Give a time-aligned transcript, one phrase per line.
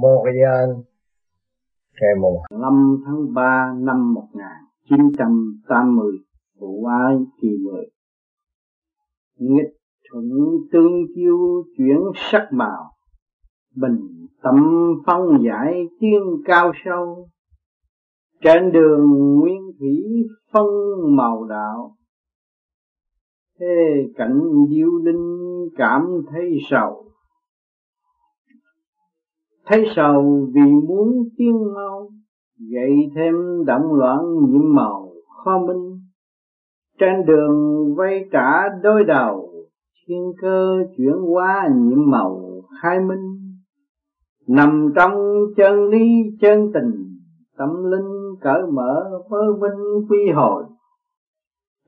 [0.00, 0.70] Montreal
[2.00, 6.12] ngày mùng 5 tháng 3 năm 1980
[6.60, 7.84] vụ ai kỳ 10
[9.40, 9.74] nghịch
[10.10, 10.24] thuận
[10.72, 12.90] tương chiêu chuyển sắc màu,
[13.76, 14.54] bình tâm
[15.06, 17.28] phong giải tiên cao sâu.
[18.42, 19.06] Trên đường
[19.38, 20.04] nguyên thủy
[20.52, 20.66] phân
[21.16, 21.96] màu đạo,
[23.60, 23.66] thế
[24.16, 24.40] cảnh
[24.70, 27.09] diêu linh cảm thấy sầu
[29.70, 32.08] thấy sầu vì muốn tiên mau
[32.72, 33.34] gậy thêm
[33.66, 35.08] động loạn nhiễm màu
[35.44, 36.00] khó minh?
[36.98, 39.50] Trên đường vây trả đôi đầu,
[40.06, 42.40] thiên cơ chuyển hóa nhiễm màu
[42.82, 43.56] khai minh.
[44.48, 45.12] Nằm trong
[45.56, 46.06] chân lý
[46.40, 46.92] chân tình,
[47.58, 50.64] tâm linh cởi mở mới minh quy hồi.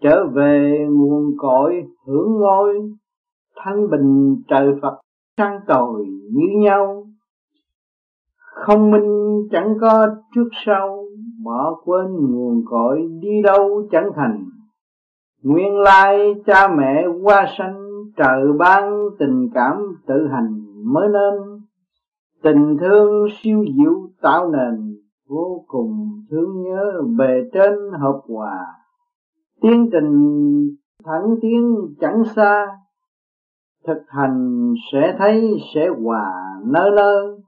[0.03, 2.75] Trở về nguồn cội hưởng ngôi
[3.57, 5.01] thanh bình trời Phật,
[5.37, 7.07] sang tồi như nhau
[8.67, 11.05] không minh chẳng có trước sau,
[11.45, 14.45] bỏ quên nguồn cội đi đâu chẳng thành.
[15.43, 21.61] Nguyên lai cha mẹ qua sanh, trời ban tình cảm tự hành mới nên.
[22.43, 24.97] Tình thương siêu diệu tạo nền,
[25.29, 28.67] vô cùng thương nhớ bề trên hợp hòa.
[29.63, 30.13] Tiến trình
[31.05, 32.67] thẳng tiến chẳng xa,
[33.87, 36.33] thực hành sẽ thấy sẽ hòa
[36.65, 37.42] nơi nơi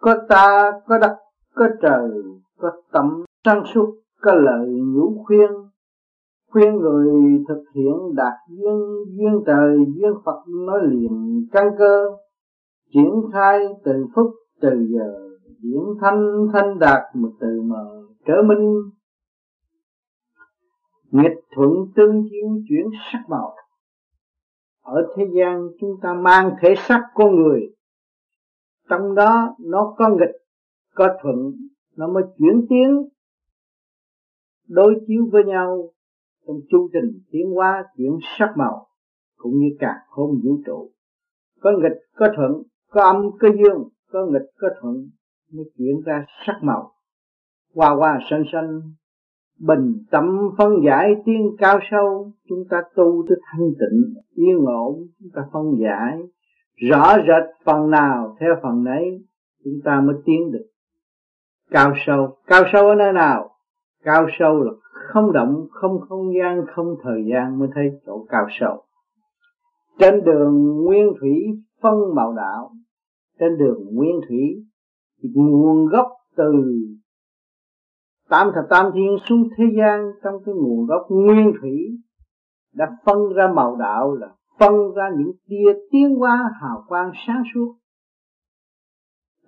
[0.00, 1.16] có ta, có đất,
[1.54, 2.10] có trời,
[2.58, 5.50] có tâm sáng suốt, có lời nhũ khuyên.
[6.50, 12.04] Khuyên người thực hiện đạt duyên duyên trời, duyên Phật nói liền căn cơ.
[12.94, 15.28] Triển khai từ phút từ giờ,
[15.62, 18.82] điển thanh thanh đạt một từ mờ trở minh.
[21.10, 23.54] Nghịch thuận tương chiếu chuyển sắc màu.
[24.82, 27.60] Ở thế gian chúng ta mang thể xác con người
[28.90, 30.36] trong đó nó có nghịch,
[30.94, 31.36] có thuận,
[31.96, 33.08] nó mới chuyển tiến,
[34.68, 35.88] đối chiếu với nhau
[36.46, 38.86] trong chu trình tiến hóa, chuyển sắc màu,
[39.36, 40.90] cũng như cả không vũ trụ.
[41.60, 44.94] Có nghịch, có thuận, có âm, có dương, có nghịch, có thuận,
[45.52, 46.92] mới chuyển ra sắc màu.
[47.74, 48.80] Hoa hoa xanh xanh,
[49.58, 50.24] bình tâm
[50.58, 55.42] phân giải tiên cao sâu, chúng ta tu tới thanh tịnh, yên ổn, chúng ta
[55.52, 56.18] phân giải
[56.88, 59.24] rõ rệt phần nào theo phần nấy
[59.64, 60.66] chúng ta mới tiến được.
[61.70, 62.36] Cao sâu.
[62.46, 63.50] Cao sâu ở nơi nào?
[64.02, 64.72] Cao sâu là
[65.12, 68.82] không động, không không gian, không thời gian mới thấy chỗ cao sâu.
[69.98, 71.32] Trên đường nguyên thủy
[71.82, 72.70] phân màu đạo,
[73.38, 74.64] trên đường nguyên thủy,
[75.34, 76.52] nguồn gốc từ
[78.28, 81.98] tam thập tam thiên xuống thế gian, trong cái nguồn gốc nguyên thủy
[82.74, 84.28] đã phân ra màu đạo là
[84.60, 87.76] phân ra những tia tiến hóa hào quang sáng suốt.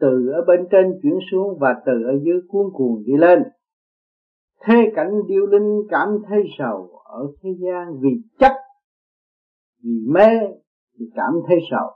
[0.00, 3.42] Từ ở bên trên chuyển xuống và từ ở dưới cuốn cuồng đi lên.
[4.66, 8.52] Thế cảnh điêu linh cảm thấy sầu ở thế gian vì chấp
[9.84, 10.28] vì mê
[10.98, 11.90] thì cảm thấy sầu.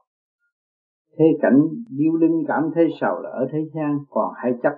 [1.18, 4.72] Thế cảnh điêu linh cảm thấy sầu là ở thế gian còn hay chấp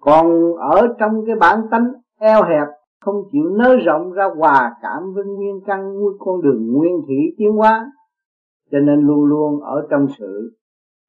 [0.00, 5.02] còn ở trong cái bản tánh eo hẹp không chịu nới rộng ra hòa cảm
[5.14, 7.92] với nguyên căn, nguyên con đường nguyên thủy tiến hóa.
[8.70, 10.58] Cho nên luôn luôn ở trong sự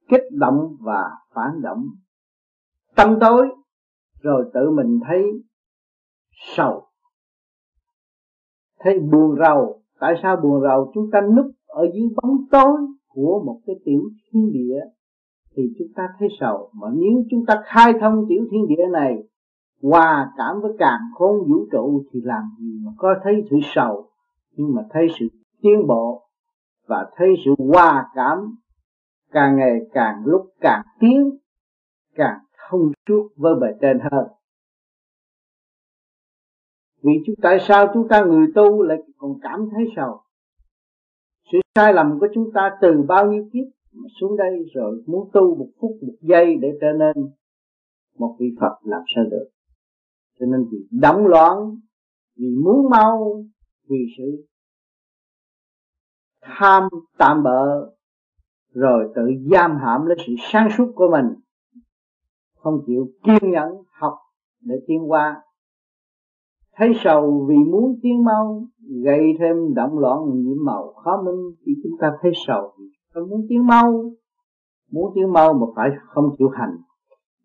[0.09, 1.85] kích động và phản động.
[2.95, 3.47] Tâm tối,
[4.21, 5.23] rồi tự mình thấy
[6.55, 6.83] sầu.
[8.79, 9.81] Thấy buồn rầu.
[9.99, 10.91] Tại sao buồn rầu?
[10.93, 12.77] Chúng ta núp ở dưới bóng tối
[13.07, 14.01] của một cái tiểu
[14.31, 14.79] thiên địa,
[15.55, 16.69] thì chúng ta thấy sầu.
[16.81, 19.23] Mà nếu chúng ta khai thông tiểu thiên địa này
[19.83, 24.09] hòa cảm với càng khôn vũ trụ thì làm gì mà có thấy sự sầu,
[24.51, 25.27] nhưng mà thấy sự
[25.61, 26.27] tiến bộ
[26.87, 28.37] và thấy sự hòa cảm
[29.31, 31.37] càng ngày càng lúc càng tiến,
[32.15, 32.39] càng
[32.69, 34.27] thông suốt với bề trên hơn.
[37.03, 40.21] Vì chúng tại sao chúng ta người tu lại còn cảm thấy sầu?
[41.51, 43.65] Sự sai lầm của chúng ta từ bao nhiêu kiếp
[44.19, 47.31] xuống đây rồi muốn tu một phút, một giây để trở nên
[48.17, 49.49] một vị Phật làm sao được?
[50.43, 51.57] Cho nên vì đóng loạn,
[52.37, 53.43] vì muốn mau,
[53.89, 54.45] vì sự
[56.41, 56.83] tham
[57.17, 57.91] tạm bợ,
[58.73, 61.25] rồi tự giam hãm lấy sự sáng suốt của mình,
[62.55, 63.69] không chịu kiên nhẫn
[63.99, 64.13] học
[64.61, 65.41] để tiến qua
[66.75, 68.67] thấy sầu vì muốn tiến mau,
[69.03, 72.71] gây thêm động loạn, nhiễm màu khó minh, thì chúng ta thấy sầu
[73.13, 74.11] không muốn tiến mau.
[74.91, 76.77] Muốn tiến mau mà phải không chịu hành.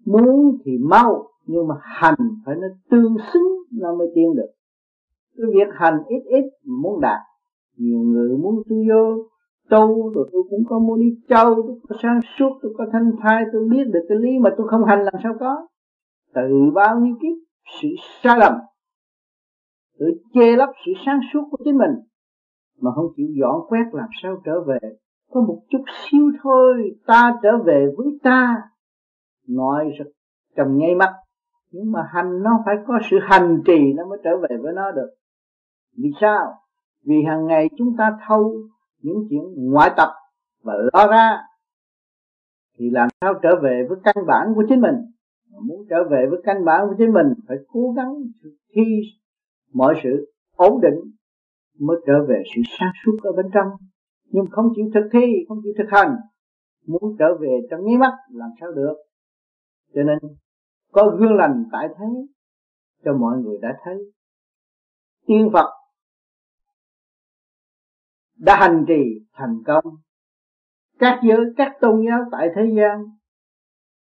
[0.07, 2.15] Muốn thì mau nhưng mà hành
[2.47, 4.51] phải nó tương xứng nó mới tiến được.
[5.37, 6.45] Cái việc hành ít ít
[6.83, 7.21] muốn đạt,
[7.77, 9.29] nhiều người muốn tu vô,
[9.71, 13.11] tu rồi tôi cũng có muốn đi châu tôi có sáng suốt, tôi có thanh
[13.23, 15.67] thai, tôi biết được cái lý mà tôi không hành làm sao có.
[16.35, 17.37] Từ bao nhiêu kiếp,
[17.81, 17.89] sự
[18.23, 18.53] sai lầm
[19.99, 21.91] tự che lấp sự sáng suốt của chính mình,
[22.81, 24.79] mà không chịu dọn quét làm sao trở về.
[25.31, 26.75] Có một chút xíu thôi,
[27.07, 28.57] ta trở về với ta.
[29.49, 30.05] Nói rất
[30.57, 31.15] trong nháy mắt
[31.71, 34.91] nhưng mà hành nó phải có sự hành trì nó mới trở về với nó
[34.91, 35.11] được.
[35.97, 36.55] Vì sao?
[37.05, 38.55] Vì hàng ngày chúng ta thâu
[39.03, 40.09] những chuyện ngoại tập
[40.63, 41.39] và lo ra,
[42.79, 44.95] thì làm sao trở về với căn bản của chính mình?
[45.63, 48.15] Muốn trở về với căn bản của chính mình, phải cố gắng
[48.75, 48.83] thi
[49.73, 51.13] mọi sự ổn định
[51.79, 53.67] mới trở về sự sáng suốt ở bên trong.
[54.25, 56.17] Nhưng không chịu thực thi, không chịu thực hành,
[56.87, 58.95] muốn trở về trong nháy mắt làm sao được?
[59.95, 60.19] Cho nên
[60.99, 62.07] có gương lành tại thế,
[63.05, 63.95] cho mọi người đã thấy.
[65.27, 65.71] Tiên phật
[68.39, 69.85] đã hành trì thành công.
[70.99, 73.05] Các giới, các tôn giáo tại thế gian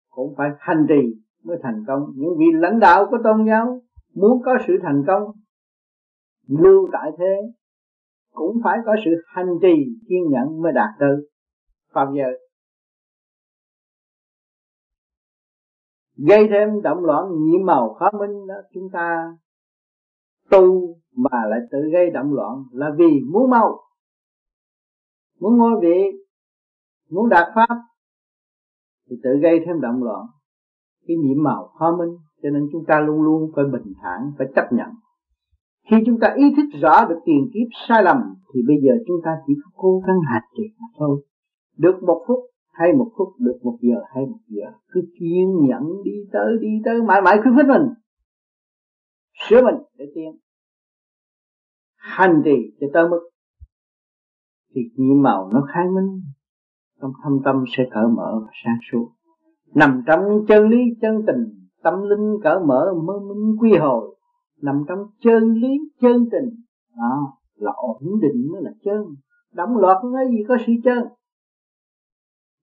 [0.09, 2.03] cũng phải hành trì mới thành công.
[2.15, 3.83] Những vị lãnh đạo của tôn giáo
[4.15, 5.23] muốn có sự thành công,
[6.47, 7.37] lưu tại thế,
[8.33, 9.75] cũng phải có sự hành trì
[10.09, 11.29] kiên nhẫn mới đạt được
[11.93, 12.48] pháp giới.
[16.27, 19.37] Gây thêm động loạn nhiễm màu khó minh đó, chúng ta
[20.51, 23.81] tu mà lại tự gây động loạn là vì muốn mau,
[25.41, 26.03] muốn ngôi vị,
[27.11, 27.77] muốn đạt pháp,
[29.11, 30.27] thì tự gây thêm động loạn
[31.09, 32.17] cái nhiễm màu khó minh.
[32.43, 34.89] Cho nên chúng ta luôn luôn phải bình thản, phải chấp nhận.
[35.91, 38.17] Khi chúng ta ý thức rõ được tiền kiếp sai lầm,
[38.55, 41.25] thì bây giờ chúng ta chỉ có cố gắng hạt trì mà thôi.
[41.77, 42.39] Được một phút
[42.79, 44.67] hay một phút được một giờ, hay một giờ.
[44.93, 47.89] Cứ kiên nhẫn đi tới đi tới, mãi mãi khuyến khích mình.
[49.49, 50.39] Sửa mình để tiến.
[51.97, 53.21] Hành trì cho tới mức
[54.75, 56.23] thì nhiệm màu nó khai minh
[57.01, 59.09] trong thâm tâm sẽ cởi mở và sáng suốt.
[59.75, 64.17] Nằm trong chân lý, chân tình, tâm linh cởi mở, mơ minh quy hồi.
[64.63, 66.63] Nằm trong chân lý, chân tình.
[66.97, 69.05] Đó, là ổn định mới là chân.
[69.53, 71.05] Đóng loạt cái gì có sự chân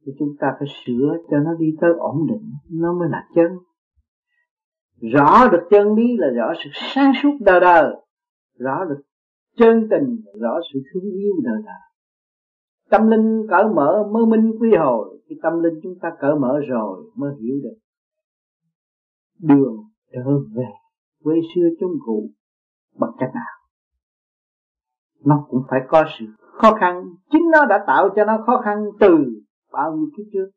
[0.06, 3.52] thì chúng ta phải sửa cho nó đi tới ổn định, nó mới là chân.
[5.14, 7.96] Rõ được chân lý là rõ sự sáng suốt đời đời,
[8.60, 9.02] rõ được
[9.58, 11.76] chân tình, rõ sự thương yêu đời đời.
[12.90, 16.60] Tâm linh cởi mở mới minh quy hồi khi tâm linh chúng ta cởi mở
[16.68, 17.78] rồi mới hiểu được
[19.40, 19.78] đường
[20.14, 20.24] trở
[20.56, 20.66] về
[21.24, 22.30] quê xưa chung cụ
[23.00, 23.56] bằng cách nào.
[25.26, 28.86] Nó cũng phải có sự khó khăn, chính nó đã tạo cho nó khó khăn
[29.00, 29.18] từ
[29.76, 30.48] bao nhiêu kiếp trước.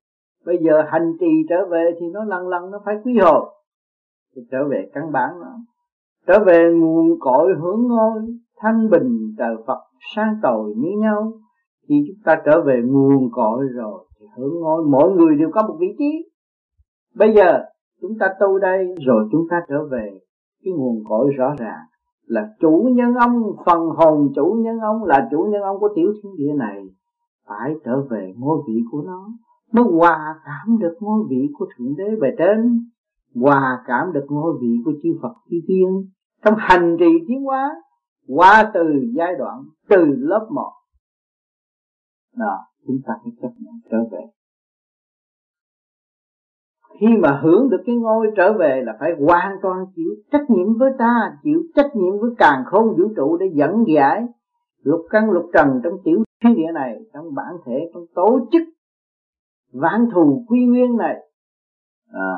[0.47, 3.50] Bây giờ hành trì trở về thì nó lần lần nó phải quý hồi
[4.37, 5.53] thì trở về căn bản nó
[6.29, 8.20] trở về nguồn cội hướng ngôi,
[8.56, 9.79] thanh bình trời Phật,
[10.17, 11.32] sáng tội như nhau.
[11.88, 15.62] Khi chúng ta trở về nguồn cội rồi thì hướng ngôi, mỗi người đều có
[15.62, 16.31] một vị trí.
[17.15, 17.65] Bây giờ
[18.00, 20.19] chúng ta tu đây rồi chúng ta trở về.
[20.65, 21.81] Cái nguồn cội rõ ràng
[22.26, 26.12] là chủ nhân ông, phần hồn chủ nhân ông, là chủ nhân ông của tiểu
[26.23, 26.82] thiên địa này
[27.48, 29.28] phải trở về ngôi vị của nó.
[29.72, 32.90] Nó hòa cảm được ngôi vị của thượng đế bề trên,
[33.34, 36.08] hòa cảm được ngôi vị của chư Phật chư tiên.
[36.44, 37.70] Trong hành trì tiến hóa,
[38.28, 38.84] qua từ
[39.16, 40.72] giai đoạn, từ lớp một
[42.38, 44.26] đó chúng ta phải chấp nhận trở về.
[47.00, 50.78] Khi mà hưởng được cái ngôi trở về là phải hoàn toàn chịu trách nhiệm
[50.78, 54.26] với ta, chịu trách nhiệm với càng khôn vũ trụ để dẫn giải
[54.82, 58.62] lục căn lục trần trong tiểu thiên địa này trong bản thể trong tổ chức
[59.72, 61.16] vạn thù quy nguyên này
[62.12, 62.32] à,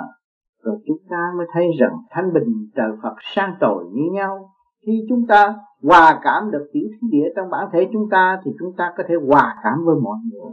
[0.63, 4.51] rồi chúng ta mới thấy rằng thanh bình trời Phật sang tội như nhau.
[4.87, 8.51] Khi chúng ta hòa cảm được tiểu thiên địa trong bản thể chúng ta thì
[8.59, 10.53] chúng ta có thể hòa cảm với mọi người.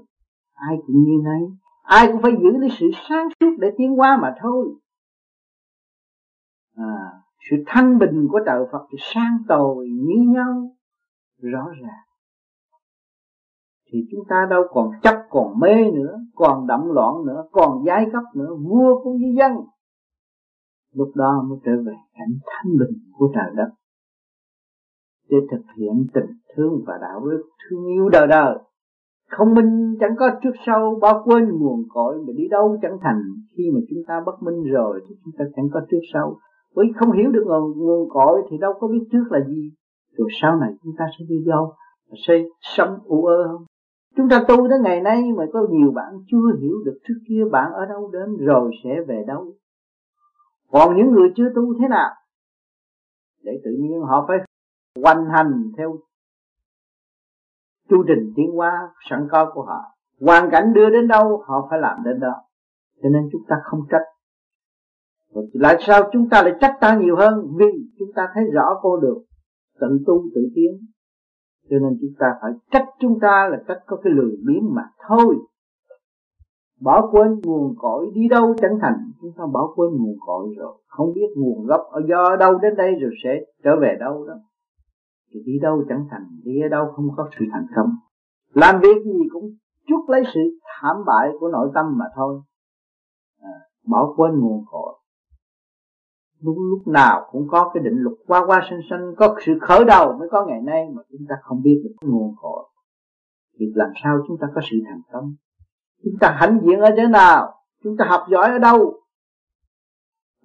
[0.53, 1.41] Ai cũng như nấy
[1.87, 4.65] ai cũng phải giữ lấy sự sáng suốt để tiến hóa mà thôi.
[6.75, 6.95] À,
[7.49, 10.71] sự thanh bình của trời Phật thì sang tồi như nhau.
[11.41, 12.06] Rõ ràng
[13.91, 18.05] thì chúng ta đâu còn chấp còn mê nữa còn đậm loạn nữa còn giai
[18.13, 19.51] cấp nữa vua cũng như dân.
[20.93, 23.69] Lúc đó mới trở về cảnh thanh bình của trời đất.
[25.29, 28.57] Để thực hiện tình thương và đạo đức thương yêu đời đời.
[29.29, 33.21] Không minh chẳng có trước sau bao quên nguồn cội mà đi đâu chẳng thành.
[33.57, 36.37] Khi mà chúng ta bất minh rồi thì chúng ta chẳng có trước sau.
[36.75, 39.71] Bởi không hiểu được nguồn, nguồn cội thì đâu có biết trước là gì.
[40.17, 41.73] Rồi sau này chúng ta sẽ đi đâu?
[42.27, 43.65] Sẽ sống u ơ không?
[44.17, 47.43] Chúng ta tu đến ngày nay mà có nhiều bạn chưa hiểu được trước kia
[47.51, 49.53] bạn ở đâu đến rồi sẽ về đâu.
[50.71, 52.09] Còn những người chưa tu thế nào?
[53.43, 54.37] Để tự nhiên họ phải
[55.03, 55.97] hoành hành theo
[57.89, 59.79] chu trình tiến hóa, sẵn có của họ.
[60.21, 62.33] Hoàn cảnh đưa đến đâu, họ phải làm đến đó.
[63.03, 64.03] Cho nên chúng ta không trách.
[65.53, 67.33] Lại sao chúng ta lại trách ta nhiều hơn?
[67.59, 69.17] Vì chúng ta thấy rõ cô được
[69.79, 70.87] tự tu tự tiến
[71.69, 74.83] cho nên chúng ta phải trách chúng ta là trách có cái lười biếng mà
[75.07, 75.35] thôi.
[76.81, 79.11] Bỏ quên nguồn cội đi đâu chẳng thành.
[79.21, 80.73] Chúng ta bỏ quên nguồn cội rồi.
[80.87, 83.29] Không biết nguồn gốc ở do đâu đến đây rồi sẽ
[83.63, 84.33] trở về đâu đó.
[85.33, 87.89] Thì đi đâu chẳng thành đi ở đâu không có sự thành công.
[88.53, 89.49] Làm việc gì cũng
[89.87, 92.41] chút lấy sự thảm bại của nội tâm mà thôi.
[93.41, 93.51] À,
[93.87, 94.93] bỏ quên nguồn cội
[96.41, 99.85] lúc lúc nào cũng có cái định luật qua qua sinh sinh có sự khởi
[99.85, 102.63] đầu mới có ngày nay mà chúng ta không biết được cái nguồn cội.
[103.59, 105.35] Việc làm sao chúng ta có sự thành công?
[106.03, 107.53] Chúng ta hãnh diện ở chỗ nào?
[107.83, 108.93] Chúng ta học giỏi ở đâu?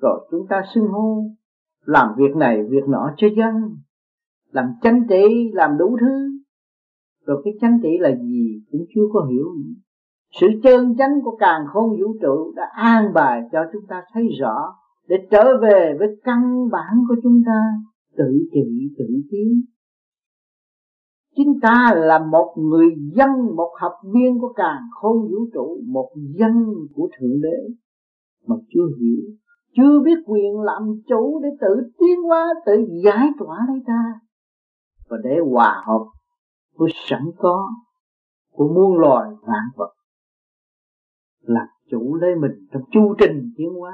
[0.01, 1.25] Rồi chúng ta xưng hô,
[1.85, 3.55] làm việc này, việc nọ cho dân,
[4.51, 6.33] làm chánh trị, làm đủ thứ.
[7.27, 9.45] Rồi cái chánh trị là gì cũng chưa có hiểu.
[9.45, 9.73] Nữa.
[10.41, 14.29] sự chân chánh của càng khôn vũ trụ đã an bài cho chúng ta thấy
[14.41, 14.75] rõ
[15.09, 17.61] để trở về với căn bản của chúng ta
[18.17, 19.63] tự trị tự tiến
[21.37, 26.11] Chúng ta là một người dân, một học viên của càng khôn vũ trụ, một
[26.39, 26.53] dân
[26.95, 27.75] của Thượng Đế
[28.47, 29.25] mà chưa hiểu,
[29.77, 32.73] chưa biết quyền làm chủ để tự tiến hóa, tự
[33.05, 34.21] giải tỏa lấy ta
[35.09, 36.05] và để hòa hợp
[36.77, 37.69] với sẵn có
[38.53, 39.93] của muôn loài vạn vật
[41.43, 43.93] làm chủ lấy mình trong chu trình tiến hóa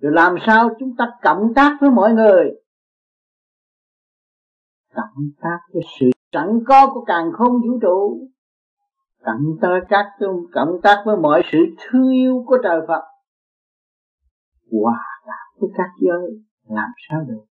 [0.00, 2.44] rồi làm sao chúng ta cộng tác với mọi người?
[4.94, 8.28] Cộng tác với sự sẵn có của càng không vũ trụ.
[9.24, 10.06] Cộng tác các
[10.52, 13.02] cộng tác với mọi sự thương yêu của trời Phật.
[14.72, 16.44] Hòa cảm với các giới.
[16.68, 17.44] Làm sao được?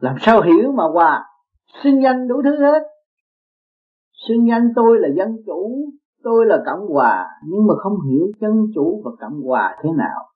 [0.00, 1.24] Làm sao hiểu mà hòa?
[1.82, 2.82] Xưng danh đủ thứ hết.
[4.28, 5.90] Xưng danh tôi là dân chủ,
[6.22, 7.26] tôi là cộng hòa.
[7.46, 10.33] Nhưng mà không hiểu dân chủ và cộng hòa thế nào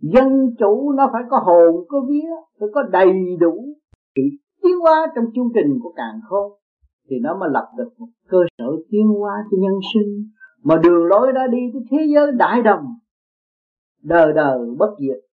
[0.00, 2.28] dân chủ nó phải có hồn, có vía,
[2.60, 3.64] phải có đầy đủ
[4.16, 4.22] sự
[4.62, 6.52] tiến hóa trong chương trình của càng khôn.
[7.10, 10.28] Thì nó mới lập được một cơ sở tiến hóa cho nhân sinh.
[10.62, 12.84] Mà đường lối đó đi tới thế giới đại đồng
[14.04, 15.24] đời đời bất diệt.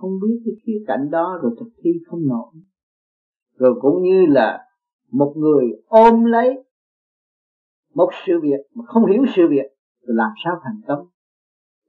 [0.00, 2.52] Không biết cái khía cạnh đó rồi thực thi không nổi.
[3.56, 4.64] Rồi cũng như là
[5.12, 6.64] một người ôm lấy
[7.94, 9.66] một sự việc mà không hiểu sự việc,
[10.00, 11.06] thì làm sao thành công?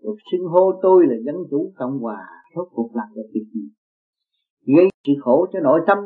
[0.03, 3.69] Rồi xưng hô tôi là dân chủ cộng hòa, rốt cuộc làm được việc gì?
[4.75, 5.97] Gây sự khổ cho nội tâm.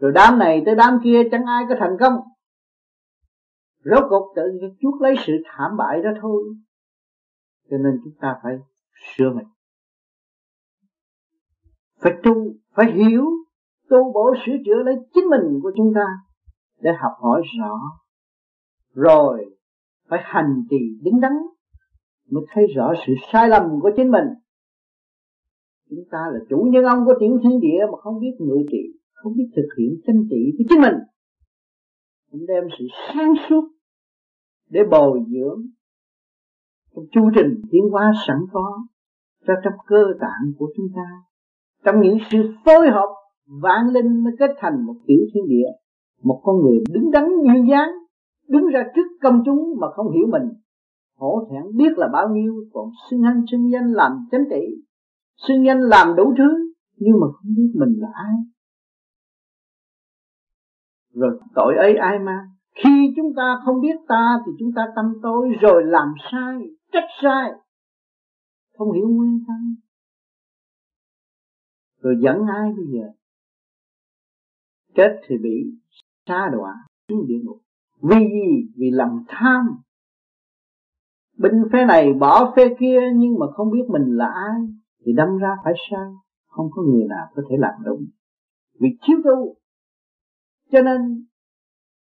[0.00, 2.12] Rồi đám này tới đám kia, chẳng ai có thành công.
[3.84, 4.42] Rốt cuộc tự
[4.80, 6.42] chuốc lấy sự thảm bại đó thôi.
[7.70, 8.52] Cho nên chúng ta phải
[9.16, 9.46] sửa mình.
[12.00, 12.32] Phải tu,
[12.74, 13.24] phải hiểu,
[13.88, 16.06] tu bổ sửa chữa lấy chính mình của chúng ta
[16.80, 17.78] để học hỏi rõ.
[18.94, 19.56] Rồi
[20.08, 21.32] phải hành trì đứng đắn
[22.30, 24.24] mới thấy rõ sự sai lầm của chính mình.
[25.90, 28.98] Chúng ta là chủ nhân ông của tiểu thiên địa mà không biết ngự trị,
[29.12, 30.94] không biết thực hiện chánh trị của chính mình.
[32.30, 33.64] Cũng đem sự sáng suốt
[34.70, 35.62] để bồi dưỡng
[36.98, 38.82] trong chu trình tiến hóa sẵn có
[39.46, 41.08] cho trong cơ tạng của chúng ta.
[41.84, 43.08] Trong những sự phối hợp
[43.62, 45.68] vạn linh mới kết thành một tiểu thiên địa,
[46.22, 47.90] một con người đứng đắn duyên dáng,
[48.48, 50.48] đứng ra trước công chúng mà không hiểu mình
[51.18, 54.82] hổ thẹn biết là bao nhiêu, còn xưng anh xưng danh làm chánh trị.
[55.48, 58.34] Xưng danh làm đủ thứ, nhưng mà không biết mình là ai.
[61.12, 62.48] Rồi tội ấy ai mà?
[62.74, 66.58] Khi chúng ta không biết ta thì chúng ta tâm tối, rồi làm sai,
[66.92, 67.50] trách sai.
[68.78, 69.76] Không hiểu nguyên nhân
[72.00, 73.06] rồi dẫn ai bây giờ?
[74.94, 75.78] Chết thì bị
[76.26, 76.74] xa đọa,
[77.08, 77.60] xuống địa ngục.
[78.02, 78.72] Vì gì?
[78.76, 79.66] Vì lòng tham
[81.38, 84.60] binh phe này bỏ phe kia, nhưng mà không biết mình là ai,
[85.06, 86.08] thì đâm ra phải sai
[86.58, 88.06] không có người nào có thể làm đúng.
[88.80, 89.54] Vì thiếu tu,
[90.72, 91.26] cho nên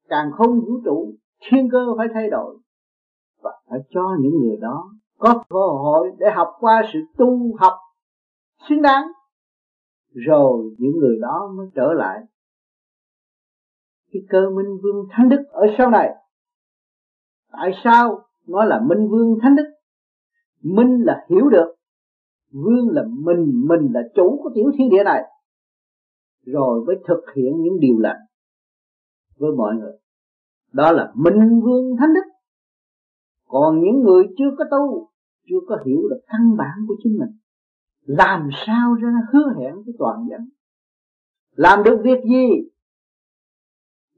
[0.09, 2.59] càng không vũ trụ, thiên cơ phải thay đổi.
[3.43, 7.73] Và phải cho những người đó có cơ hội để học qua sự tu học
[8.69, 9.05] xứng đáng.
[10.13, 12.21] Rồi những người đó mới trở lại.
[14.13, 16.15] Cái cơ minh vương thánh đức ở sau này.
[17.53, 19.65] Tại sao nói là minh vương thánh đức.
[20.63, 21.75] Minh là hiểu được.
[22.53, 25.23] Vương là mình mình là chủ của tiểu thiên địa này.
[26.45, 28.21] Rồi mới thực hiện những điều lành
[29.37, 29.93] với mọi người.
[30.73, 32.31] Đó là minh vương thánh đức.
[33.47, 35.09] Còn những người chưa có tu,
[35.49, 37.39] chưa có hiểu được căn bản của chính mình,
[38.03, 40.41] làm sao ra hứa hẹn với toàn dân
[41.57, 42.69] làm được việc gì?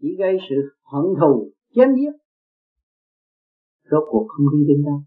[0.00, 0.56] Chỉ gây sự
[0.92, 2.12] hận thù, chém giết
[3.90, 5.02] rốt cuộc không đi đến đâu.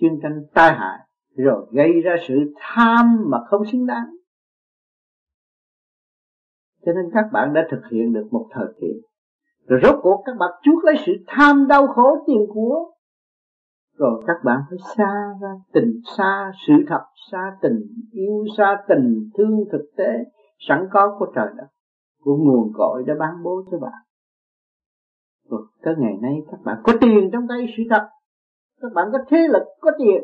[0.00, 0.98] Chuyên tranh tai hại,
[1.36, 4.16] rồi gây ra sự tham mà không xứng đáng.
[6.86, 8.86] Cho nên các bạn đã thực hiện được một thời kỳ.
[9.66, 12.92] Rồi rốt cuộc các bạn chuốc lấy sự tham đau khổ tiền của.
[13.98, 17.80] Rồi các bạn phải xa ra tình, xa sự thật, xa tình
[18.12, 20.10] yêu, xa tình thương thực tế,
[20.68, 21.66] sẵn có của trời đất,
[22.20, 24.02] của nguồn cội đã ban bố cho bạn
[25.48, 28.08] rồi tới ngày nay các bạn có tiền trong tay sự thật.
[28.80, 30.22] Các bạn có thế lực, có tiền.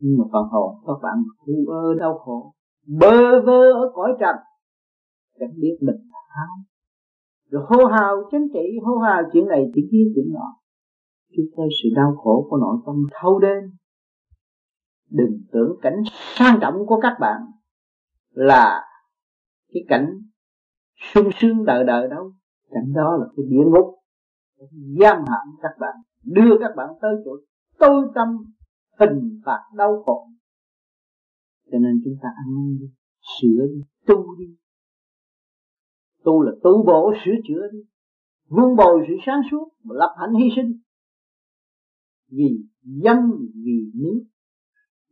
[0.00, 1.14] Nhưng mà phần hồn các bạn
[1.46, 2.54] u ơ đau khổ.
[3.00, 4.36] Bơ vơ ở cõi trần.
[5.40, 6.64] Chẳng biết mình là ai.
[7.50, 10.54] Rồi hô hào chính trị, hô hào chuyện này, chuyện kia, chuyện nọ.
[11.36, 13.62] Chứ thấy sự đau khổ của nội tâm thâu đêm.
[15.10, 16.02] Đừng tưởng cảnh
[16.34, 17.40] sang trọng của các bạn
[18.30, 18.84] là
[19.72, 20.20] cái cảnh
[21.14, 22.32] sung sướng đợi đợi đâu
[22.70, 23.94] cảnh đó là cái địa ngục.
[25.00, 25.94] Giam hãm các bạn,
[26.24, 27.30] đưa các bạn tới chỗ
[27.78, 28.28] tôi tâm
[29.00, 30.28] hình phạt đau khổ.
[31.72, 32.86] Cho nên chúng ta ăn đi,
[33.40, 34.56] sửa đi, tu đi.
[36.24, 37.78] Tu là tu bổ, sửa chữa đi.
[38.48, 40.80] Vun bồi sự sáng suốt, lập hạnh hy sinh.
[42.30, 43.18] Vì dân,
[43.64, 44.24] vì nước,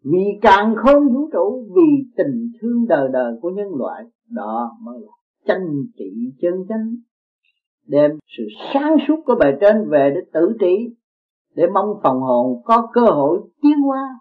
[0.02, 5.00] vì càng không vũ trụ, vì tình thương đời đời của nhân loại, đó mới
[5.00, 5.12] là
[5.46, 5.66] tranh
[5.98, 6.96] trị chân chánh
[7.86, 10.96] đem sự sáng suốt của bề trên về để tự trị,
[11.54, 14.20] để mong phòng hồn có cơ hội tiến hóa,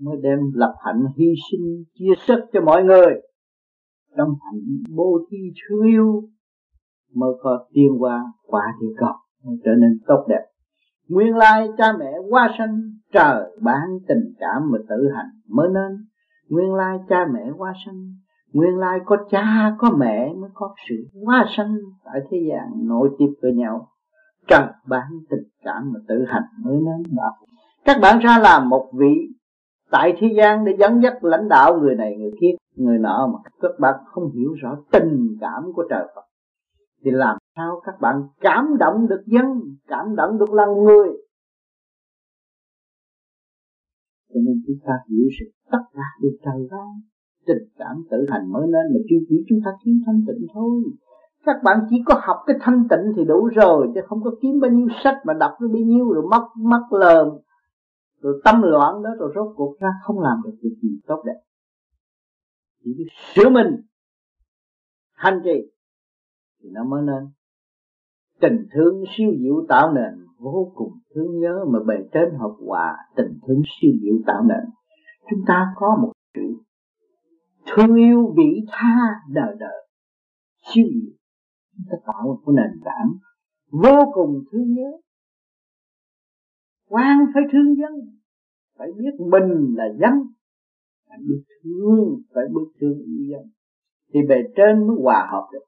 [0.00, 3.20] mới đem lập hạnh hy sinh chia sức cho mọi người.
[4.16, 4.60] Trong hạnh
[4.96, 6.22] bố thí thương yêu
[7.14, 9.14] mới có tiến qua qua địa cầu
[9.64, 10.46] trở nên tốt đẹp.
[11.08, 12.80] Nguyên lai cha mẹ qua sanh,
[13.12, 16.06] trời ban tình cảm mà tự hành mới nên.
[16.48, 18.14] Nguyên lai cha mẹ qua sanh
[18.52, 23.10] nguyên lai có cha, có mẹ mới có sự hóa sanh tại thế gian nội
[23.18, 23.88] tiếp với nhau.
[24.48, 27.32] Trời bản tình cảm mà tự hành mới nên đạo
[27.84, 29.28] các bạn ra làm một vị
[29.90, 33.50] tại thế gian để dẫn dắt lãnh đạo người này, người kia, người nọ mà
[33.60, 36.22] các bạn không hiểu rõ tình cảm của trời Phật.
[37.04, 39.46] Thì làm sao các bạn cảm động được dân,
[39.86, 41.08] cảm động được lòng người?
[44.28, 47.00] Cho nên chúng ta hiểu sự tất cả được trời ban
[47.46, 50.82] tình cảm tự hành mới nên mà chưa chỉ chúng ta kiếm thanh tịnh thôi.
[51.44, 54.60] Các bạn chỉ có học cái thanh tịnh thì đủ rồi, chứ không có kiếm
[54.60, 57.28] bao nhiêu sách mà đọc nó bao nhiêu rồi mất mất lờm.
[58.20, 61.40] Rồi tâm loạn đó, rồi rốt cuộc ra không làm được việc gì tốt đẹp.
[62.84, 63.76] Chỉ biết sửa mình.
[65.12, 65.70] Hành trì.
[66.62, 67.28] Thì nó mới nên
[68.40, 72.96] tình thương siêu diệu tạo nền, vô cùng thương nhớ mà bề trên hợp hòa
[73.16, 74.70] tình thương siêu diệu tạo nền.
[75.30, 76.40] Chúng ta có một sự
[77.74, 78.96] thương yêu vị tha
[79.28, 79.86] đời đời.
[80.62, 81.12] Siêu diệu
[81.76, 83.12] chúng ta tạo một cái nền tảng
[83.70, 84.90] vô cùng thương nhớ.
[86.88, 87.92] Quan phải thương dân,
[88.78, 90.14] phải biết mình là dân,
[91.08, 93.50] phải biết thương, phải biết thương yêu dân.
[94.12, 95.64] Thì bề trên mới hòa hợp được.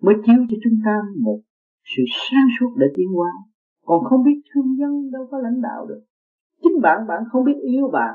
[0.00, 1.40] Mới chiếu cho chúng ta một
[1.96, 3.30] sự sáng suốt để tiến hóa.
[3.84, 6.04] Còn không biết thương dân đâu có lãnh đạo được.
[6.62, 8.14] Chính bạn bạn không biết yêu bạn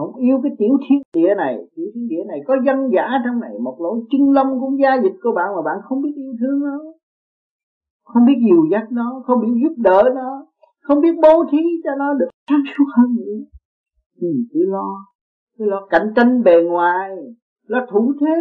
[0.00, 1.56] không yêu cái tiểu thiên địa này.
[1.76, 4.94] Tiểu thiên địa này có dân giả trong này, một lỗ chân lông cũng gia
[5.02, 6.78] dịch của bạn mà bạn không biết yêu thương nó.
[8.04, 10.46] Không biết dìu dắt nó, không biết giúp đỡ nó,
[10.82, 13.38] không biết bố thí cho nó được sáng suốt hơn nữa.
[14.20, 14.88] Thì cứ lo
[15.58, 17.10] cứ lo cạnh tranh bề ngoài
[17.66, 18.36] là thủ thế.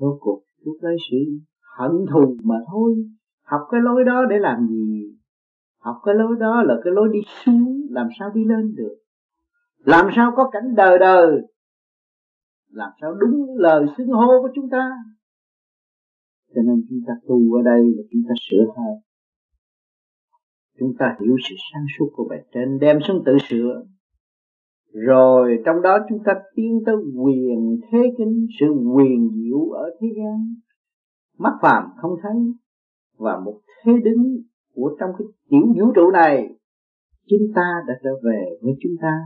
[0.00, 1.16] Rốt cuộc lúc lấy sự
[1.78, 2.94] hận thù mà thôi.
[3.44, 5.16] Học cái lối đó để làm gì?
[5.78, 8.96] Học cái lối đó là cái lối đi xuống, làm sao đi lên được?
[9.84, 11.28] Làm sao có cảnh đời đời
[12.68, 14.90] làm sao đúng lời xưng hô của chúng ta?
[16.54, 18.94] Cho nên chúng ta tu ở đây là chúng ta sửa hơn
[20.80, 23.82] chúng ta hiểu sự sáng suốt của bề trên, đem xuống tự sửa.
[24.92, 30.08] Rồi trong đó chúng ta tiến tới quyền thế kinh sự quyền diệu ở thế
[30.16, 30.54] gian.
[31.38, 32.36] Mắt phàm không thấy
[33.18, 34.36] và một thế đứng
[34.74, 36.48] của trong cái tiểu vũ trụ này.
[37.26, 39.18] Chúng ta đã trở về với chúng ta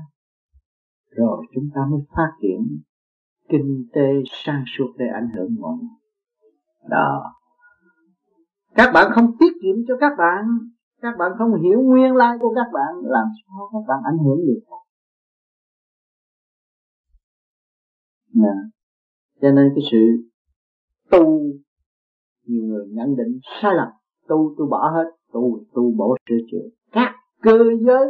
[1.16, 2.80] rồi chúng ta mới phát triển
[3.48, 4.10] kinh tế
[4.44, 5.98] sang suốt để ảnh hưởng mọi người.
[6.88, 7.32] Đó.
[8.74, 10.44] Các bạn không tiết kiệm cho các bạn.
[11.02, 12.94] Các bạn không hiểu nguyên lai của các bạn.
[13.02, 14.60] Làm sao các bạn ảnh hưởng được?
[18.34, 18.54] Nè.
[19.40, 19.98] cho nên cái sự
[21.10, 21.42] tu,
[22.46, 23.88] nhiều người nhận định sai lầm.
[24.28, 25.10] Tu tu bỏ hết.
[25.32, 26.68] Tu tu bổ sửa chữa.
[26.92, 28.06] Các cơ giới,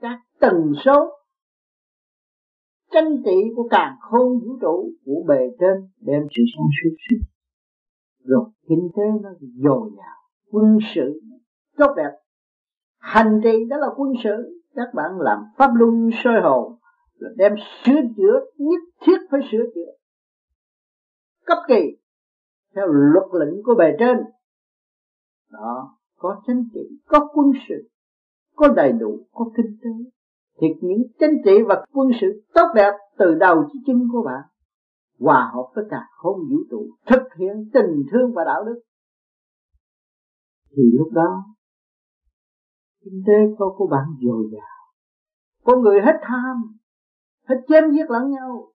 [0.00, 1.16] các tần số
[2.96, 7.26] tranh trị của càng khôn vũ trụ của bề trên đem sự sáng suốt suốt
[8.26, 10.16] rồi kinh tế nó dồi dào.
[10.50, 11.20] Quân sự
[11.76, 12.10] tốt đẹp.
[12.98, 14.62] Hành trì đó là quân sự.
[14.74, 16.78] Các bạn làm pháp luân soi hồn
[17.14, 17.52] là đem
[17.84, 19.92] sửa chữa, nhất thiết phải sửa chữa.
[21.46, 21.96] Cấp kỳ
[22.74, 24.16] theo luật lệnh của bề trên.
[25.50, 27.88] Đó, có chính trị, có quân sự,
[28.56, 30.10] có đầy đủ, có kinh tế
[30.60, 34.42] thì những chính trị và quân sự tốt đẹp từ đầu chí chân của bạn
[35.20, 38.80] hòa hợp với cả không vũ trụ thực hiện tình thương và đạo đức.
[40.76, 41.44] Thì lúc đó
[43.04, 44.76] kinh tế của, của bạn dồi dào.
[45.64, 46.76] Con người hết tham
[47.48, 48.72] hết chém giết lẫn nhau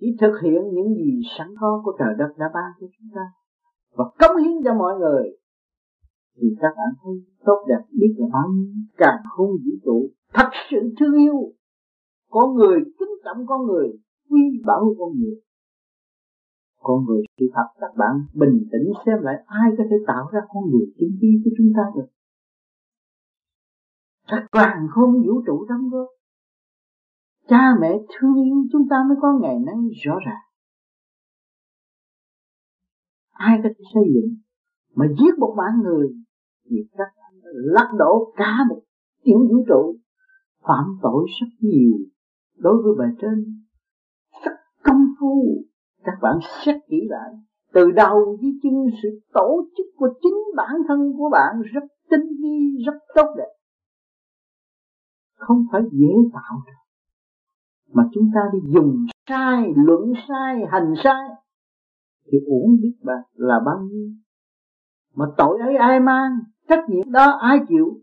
[0.00, 3.22] chỉ thực hiện những gì sẵn có của trời đất đã ban cho chúng ta
[3.90, 5.39] và cống hiến cho mọi người
[6.40, 8.74] thì các bạn thấy tốt đẹp, biết là bao nhiêu.
[8.96, 11.52] Càng không vũ trụ, thật sự thương yêu.
[12.30, 13.88] Con người, kính trọng con người
[14.30, 15.40] quy bảo con người.
[16.82, 20.40] Con người sự thật các bạn bình tĩnh xem lại ai có thể tạo ra
[20.48, 22.08] con người chính quy của chúng ta được.
[24.26, 26.08] Các càng không vũ trụ đóng góp.
[27.48, 30.44] Cha mẹ thương yêu chúng ta mới có ngày nay rõ ràng.
[33.30, 34.36] Ai có thể xây dựng
[34.94, 36.08] mà giết một mạng người
[36.70, 37.08] diệt các
[37.42, 38.80] lắc đổ cả một
[39.24, 39.96] tiểu vũ trụ,
[40.62, 41.98] phạm tội rất nhiều
[42.58, 43.62] đối với bề trên.
[44.44, 44.52] Rất
[44.84, 45.64] công phu,
[46.04, 47.32] các bạn xét kỹ lại.
[47.72, 52.28] Từ đầu với chân, sự tổ chức của chính bản thân của bạn rất tinh
[52.42, 53.52] vi, rất tốt đẹp.
[55.36, 56.80] Không phải dễ tạo được
[57.92, 61.28] mà chúng ta đi dùng sai, luận sai, hành sai,
[62.32, 64.08] thì uổng biết bạn là bao nhiêu.
[65.14, 66.38] Mà tội ấy ai mang?
[66.70, 68.00] Trách nhiệm đó ai chịu?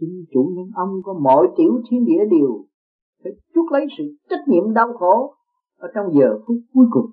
[0.00, 2.66] Chính chủ nhân ông có mọi tiểu thiên địa đều
[3.22, 5.34] phải chuốc lấy sự trách nhiệm đau khổ
[5.76, 7.10] ở trong giờ phút cuối cùng.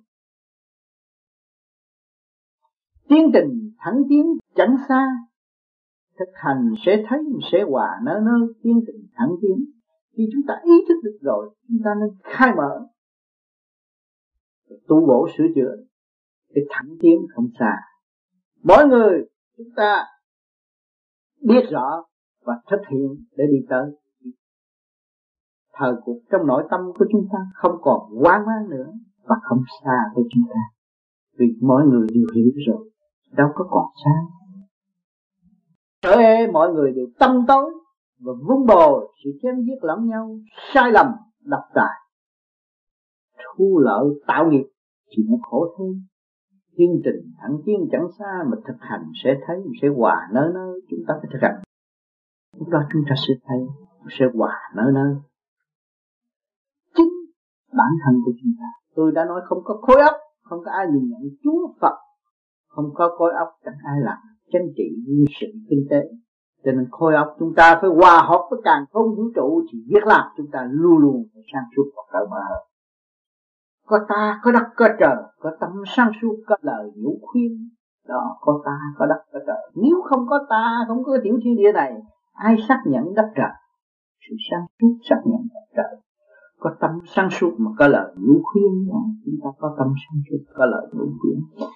[3.10, 5.08] Tiến trình thẳng tiến chẳng xa,
[6.20, 7.20] thực hành sẽ thấy,
[7.52, 9.66] sẽ hòa nơ nơ tiến trình thẳng tiến.
[10.18, 12.88] Khi chúng ta ý thức được rồi, chúng ta nên khai mở,
[14.88, 15.76] tu bổ sửa chữa
[16.50, 17.78] để thẳng tiến không xa.
[18.64, 19.26] Mỗi người
[19.58, 20.06] chúng ta
[21.42, 22.04] biết rõ
[22.46, 23.92] và thực hiện để đi tới.
[25.74, 28.92] Thời cuộc trong nội tâm của chúng ta không còn hoang mang nữa
[29.24, 30.60] và không xa với chúng ta.
[31.38, 32.90] Vì mọi người đều hiểu rồi,
[33.32, 34.12] đâu có còn xa.
[36.02, 37.72] Trở ê, mọi người đều tâm tối
[38.20, 40.40] và vun bồi sự chém giết lẫn nhau,
[40.74, 41.08] sai lầm,
[41.44, 42.00] độc tài.
[43.58, 44.66] Thu lợi tạo nghiệp
[45.10, 46.04] thì nó khổ thêm
[46.78, 50.82] chương trình thẳng tiến chẳng xa mà thực hành sẽ thấy, sẽ hòa nơi nơi,
[50.90, 51.62] chúng ta phải thực hành.
[52.60, 53.60] Lúc đó chúng ta sẽ thấy,
[54.20, 55.16] sẽ hòa nơi nơi.
[56.96, 57.14] Chính
[57.78, 58.70] bản thân của chúng ta.
[58.96, 61.96] Tôi đã nói không có khối óc, không có ai nhìn nhận Chúa Phật,
[62.68, 64.18] không có khối óc chẳng ai làm
[64.52, 66.02] chính trị như sự kinh tế.
[66.64, 69.80] Cho nên khối óc chúng ta phải hòa hợp với càng không vũ trụ thì
[69.88, 72.71] việc làm chúng ta luôn luôn phải sang suốt và cởi mở hơn
[73.86, 77.70] có ta, có đất, có trời, có tâm sáng suốt, có lời nhũ khuyên.
[78.08, 79.72] Đó, có ta, có đất, có trời.
[79.76, 81.94] Nếu không có ta, không có tiểu thiên địa này,
[82.34, 83.52] ai xác nhận đất trời?
[84.30, 86.00] Sự sáng suốt xác nhận đất trời.
[86.60, 89.02] Có tâm sáng suốt mà có lời nhũ khuyên đó.
[89.26, 91.68] chúng ta có tâm sáng suốt, có lời nhũ khuyên.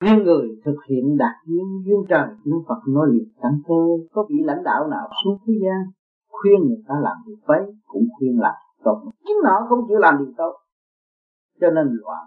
[0.00, 4.26] Hai người thực hiện đạt duyên duyên trời duyên Phật nói liệt căn cơ, có
[4.28, 5.80] vị lãnh đạo nào xuống thế gian,
[6.30, 9.02] khuyên người ta làm việc ấy cũng khuyên làm tốt.
[9.26, 10.52] Chính họ không chịu làm điều tốt
[11.62, 12.26] cho nên loạn.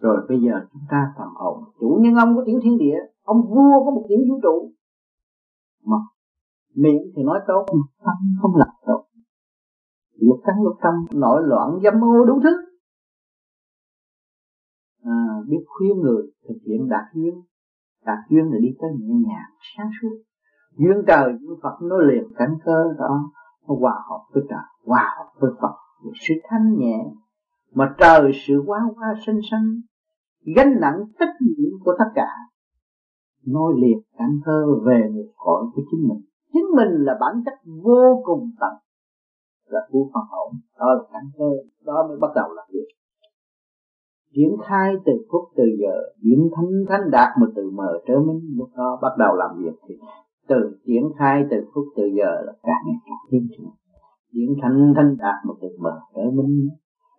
[0.00, 3.40] Rồi bây giờ chúng ta phần hồn chủ nhân ông có tiểu thiên địa ông
[3.48, 4.72] vua có một tiểu vũ trụ.
[5.84, 5.96] Mà
[6.74, 9.06] miệng thì nói tốt mà tâm không làm tốt.
[10.18, 12.50] Lục căn lục tâm nội loạn dâm ô đủ thứ.
[15.02, 15.16] À,
[15.48, 17.34] biết khuyên người thực hiện đạt duyên.
[18.04, 20.16] Đạt duyên là đi tới nhẹ nhàng sáng suốt.
[20.76, 23.32] Duyên trời duyên Phật nó liền cảnh cơ đó
[23.68, 25.83] nó hòa hợp với trời hòa hợp với Phật
[26.14, 27.04] sự thanh nhẹ
[27.74, 29.80] mà trời sự quá quá sinh sinh
[30.56, 32.28] gánh nặng trách nhiệm của tất cả.
[33.46, 36.20] Nói liệt cảnh thơ về một cõi của chính mình.
[36.52, 38.72] Chính mình là bản chất vô cùng tận.
[39.68, 40.52] Là của phần hậu.
[40.78, 41.50] Đó là cảnh thơ.
[41.84, 42.88] Đó mới bắt đầu làm việc.
[44.34, 48.40] Triển khai từ phút từ giờ, điểm thánh thánh đạt mà từ mờ trở minh
[48.56, 49.94] lúc đó bắt đầu làm việc thì
[50.48, 53.70] từ triển khai từ phút từ giờ là càng ngày càng tiến triển
[54.34, 56.68] điện thanh thanh đạt một từ mờ trở minh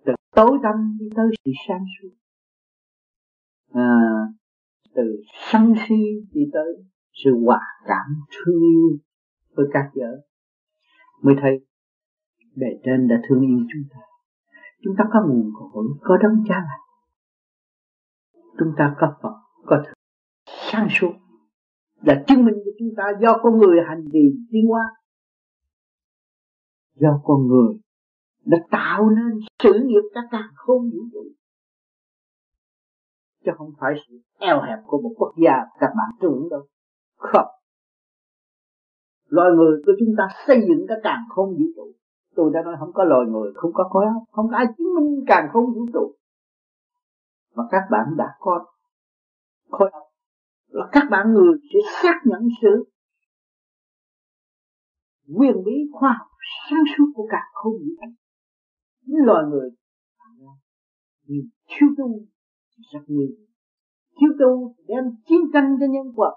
[0.05, 2.09] từ tối tâm đi tới sự sáng suốt.
[3.71, 3.99] À,
[4.95, 5.03] từ
[5.51, 5.95] sân si
[6.33, 6.83] đi tới
[7.23, 8.97] sự hòa cảm thương yêu
[9.55, 10.21] với các vợ
[11.21, 11.65] mới thấy
[12.55, 13.99] bề trên đã thương yêu chúng ta.
[14.83, 16.85] Chúng ta có nguồn cội có đấng cha lành.
[18.59, 19.95] Chúng ta có Phật có thượng
[20.71, 21.13] sáng suốt.
[22.01, 24.19] Là chứng minh cho chúng ta do con người hành trì
[24.51, 24.83] tiến hóa
[26.95, 27.73] do con người
[28.45, 31.23] đã tạo nên sự nghiệp các càng không vũ trụ.
[33.45, 36.67] Chứ không phải sự eo hẹp của một quốc gia các bạn tưởng đâu.
[37.17, 37.47] Không.
[39.27, 41.91] Loài người của chúng ta xây dựng cái càng không vũ trụ.
[42.35, 44.95] Tôi đã nói không có loài người, không có khối óc, không có ai chứng
[44.95, 46.15] minh càng không vũ trụ.
[47.55, 48.65] Mà các bạn đã có
[49.69, 50.03] khối óc.
[50.67, 52.85] Là các bạn người sẽ xác nhận sự
[55.27, 56.27] quyền bí khoa học
[56.69, 58.07] sáng suốt của cả không vũ trụ
[59.01, 59.69] những loài người
[61.27, 62.19] nhưng thiếu tu
[62.91, 63.45] rất nguy
[64.19, 66.31] thiếu tu đem chiến tranh cho nhân quả.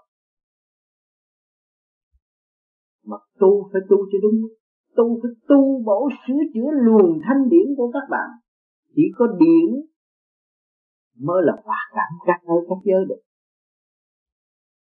[3.05, 4.40] Mà tu phải tu cho đúng.
[4.96, 8.29] Tu phải tu bổ sửa chữa luồng thanh điển của các bạn.
[8.94, 9.70] Chỉ có điển
[11.18, 13.20] mới là hòa cảm các nơi các giới được.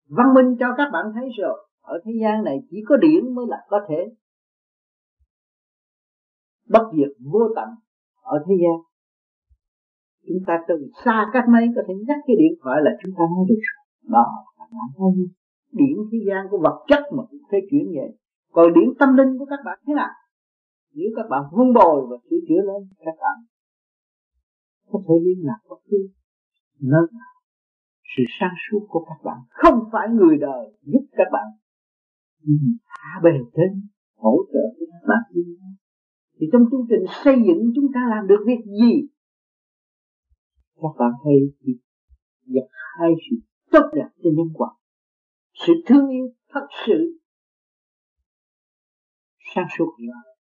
[0.10, 3.46] Văn minh cho các bạn thấy rồi ở thế gian này chỉ có điển mới
[3.50, 4.02] là có thể.
[6.70, 7.70] Bất diệt vô tận
[8.22, 8.78] ở thế gian.
[10.28, 13.24] Chúng ta từ xa cách mấy có thể nhắc cái điện thoại là chúng ta
[13.36, 13.62] nói được
[14.04, 14.26] đó
[14.58, 14.66] là
[14.98, 15.14] nói
[15.72, 18.12] điển thế gian của vật chất mà cũng thể chuyển vậy.
[18.52, 20.14] Còn điển tâm linh của các bạn thế nào?
[20.94, 23.38] Nếu các bạn vun bồi và sửa chữa lên, các bạn
[24.92, 25.98] có thể liên lạc bất cứ
[26.82, 27.34] nơi nào.
[28.18, 31.46] Sự sáng suốt của các bạn không phải người đời giúp các bạn
[32.44, 35.24] nhưng hạ bề trên hỗ trợ cho các bạn
[36.40, 39.08] thì trong chương trình xây dựng chúng ta làm được việc gì?
[40.76, 41.36] Các bạn hay
[42.46, 43.38] dập hai sự
[43.72, 44.70] tốt đẹp cho nhân quả,
[45.54, 47.20] sự thương yêu thật sự
[49.56, 50.38] sáng suốt nữa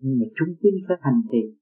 [0.00, 1.56] nhưng mà chúng tin phải hành thiện.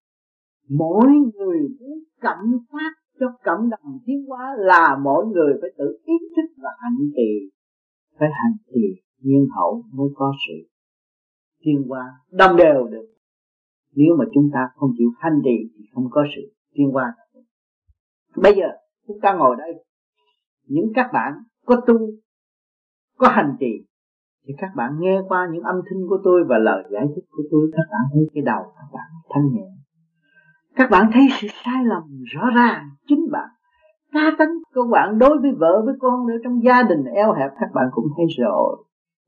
[0.68, 2.38] Mỗi người muốn cảm
[2.72, 6.98] phát cho cộng đồng tiến hóa là mỗi người phải tự ý thức và hành
[7.16, 7.57] trì
[8.18, 10.68] phải hành trì nhân hậu mới có sự
[11.60, 13.06] tiến qua đồng đều được.
[13.94, 16.42] Nếu mà chúng ta không chịu hành trì thì không có sự
[16.74, 17.14] tiến qua
[18.42, 18.68] bây giờ,
[19.06, 19.84] chúng ta ngồi đây.
[20.66, 21.32] Những các bạn
[21.66, 21.94] có tu,
[23.16, 23.86] có hành trì,
[24.46, 27.42] thì các bạn nghe qua những âm thanh của tôi và lời giải thích của
[27.50, 27.70] tôi.
[27.72, 29.66] Các bạn thấy cái đầu các bạn thanh nhẹ.
[30.74, 32.02] Các bạn thấy sự sai lầm
[32.34, 33.48] rõ ràng chính bạn
[34.12, 37.50] cá tính các bạn đối với vợ, với con nữa, trong gia đình eo hẹp,
[37.60, 38.84] các bạn cũng thấy rồi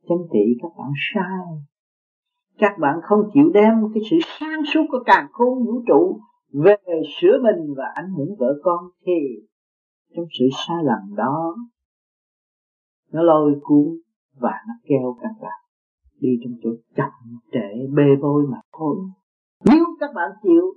[0.09, 1.47] chánh trị các bạn sai.
[2.59, 6.21] Các bạn không chịu đem cái sự sáng suốt của càng khôn vũ trụ
[6.53, 9.47] về sửa mình và ảnh hưởng vợ con thì
[10.17, 11.57] trong sự sai lầm đó,
[13.13, 13.87] nó lôi cuốn
[14.41, 15.61] và nó kéo các bạn
[16.21, 18.97] đi trong chỗ chậm trễ, bê bối mà thôi.
[19.65, 20.75] Nếu các bạn chịu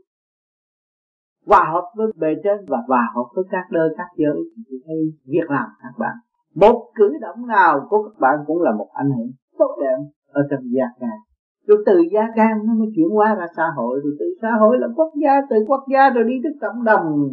[1.45, 4.38] hòa hợp với bề trên và hòa hợp với các nơi, các giới.
[4.69, 6.15] Thì thấy việc làm các bạn.
[6.56, 10.41] Một cử động nào của các bạn cũng là một ảnh hưởng tốt đẹp ở
[10.49, 11.19] trong gia can
[11.67, 13.99] rồi từ gia can nó mới chuyển qua ra xã hội.
[14.03, 17.29] Rồi từ xã hội là quốc gia, từ quốc gia rồi đi tới cộng đồng.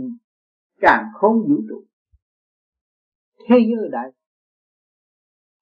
[0.80, 1.84] Càng không vũ trụ.
[3.48, 4.12] Thế giới đại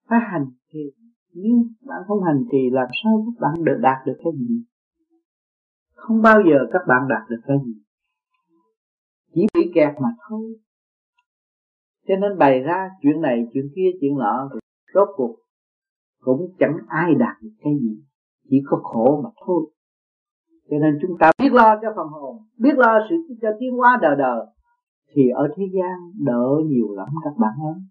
[0.08, 0.92] phải hành trì.
[1.32, 4.62] Nhưng bạn không hành trì, làm sao các bạn được đạt được cái gì?
[5.94, 7.72] Không bao giờ các bạn đạt được cái gì
[9.78, 10.56] kẹt mà thôi.
[12.08, 14.60] Cho nên bày ra chuyện này, chuyện kia, chuyện nọ rồi
[14.94, 15.36] rốt cuộc
[16.20, 18.02] cũng chẳng ai đạt được cái gì,
[18.50, 19.70] chỉ có khổ mà thôi.
[20.70, 23.98] Cho nên chúng ta biết lo cho phần hồn, biết lo sự cho tiến hóa
[24.02, 24.46] đời đời,
[25.14, 27.82] thì ở thế gian đỡ nhiều lắm các bạn ơi.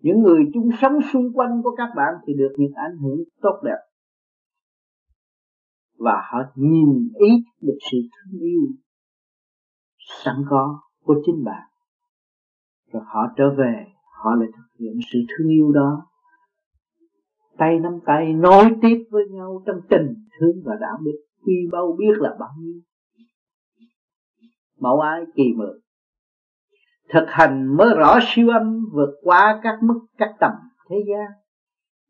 [0.00, 3.60] Những người chung sống xung quanh của các bạn thì được những ảnh hưởng tốt
[3.64, 3.78] đẹp.
[5.98, 7.28] Và họ nhìn ý
[7.60, 8.62] được sự thương yêu
[10.24, 11.62] sẵn có của chính bạn.
[12.92, 13.86] Rồi họ trở về,
[14.22, 16.06] họ lại thực hiện sự thương yêu đó.
[17.58, 21.96] Tay nắm tay nối tiếp với nhau trong tình thương và đạo đức quy bao
[21.98, 22.80] biết là bao nhiêu.
[24.80, 25.78] Mẫu ái kỳ mượn.
[27.12, 30.52] Thực hành mới rõ siêu âm vượt qua các mức, các tầm
[30.90, 31.30] thế gian.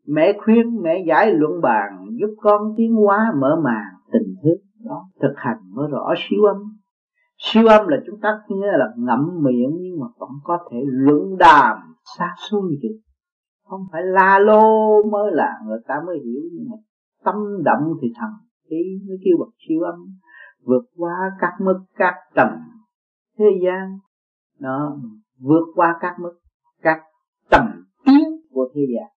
[0.06, 5.08] Mẹ khuyên, mẹ giải luận bàn, giúp con tiến hóa mở màn tình thương đó.
[5.20, 6.73] Thực hành mới rõ siêu âm
[7.46, 11.36] siêu âm là chúng ta nghe là ngậm miệng nhưng mà vẫn có thể luận
[11.38, 11.76] đàm,
[12.18, 12.88] xa xôi chứ.
[13.64, 16.76] Không phải la lô mới là người ta mới hiểu, nhưng mà
[17.24, 18.30] tâm động thì thầm.
[18.68, 18.76] Tí
[19.08, 19.94] mới kêu bậc siêu âm,
[20.64, 22.48] vượt qua các mức, các tầm
[23.38, 23.98] thế gian.
[24.60, 24.96] Nó
[25.38, 26.32] vượt qua các mức,
[26.82, 26.98] các
[27.50, 27.66] tầm
[28.06, 29.10] tiến của thế gian.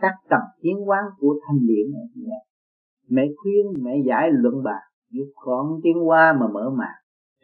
[0.00, 1.86] Các tầm tiến quán của thanh điển
[3.08, 6.94] mẹ khuyên, mẹ giải luận bàn giúp con tiến qua mà mở màn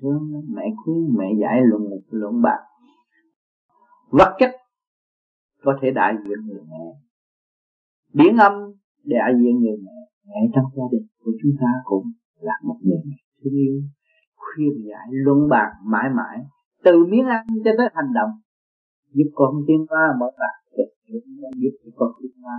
[0.01, 0.23] thương
[0.55, 2.61] mẹ khuyên, mẹ giải luận một luận bạc.
[4.11, 4.51] Vật chất
[5.63, 6.85] có thể đại diện người mẹ.
[8.13, 8.53] Điển âm
[9.05, 9.99] đại diện người mẹ.
[10.27, 12.05] Mẹ trong gia đình của chúng ta cũng
[12.41, 13.83] là một người mẹ thương yêu.
[14.37, 16.39] Khuyên, giải, luận bạc mãi mãi.
[16.85, 18.31] Từ miếng ăn cho tới hành động.
[19.13, 20.61] Giúp con tiến qua mở bạc
[21.63, 22.59] giúp cho con tiến qua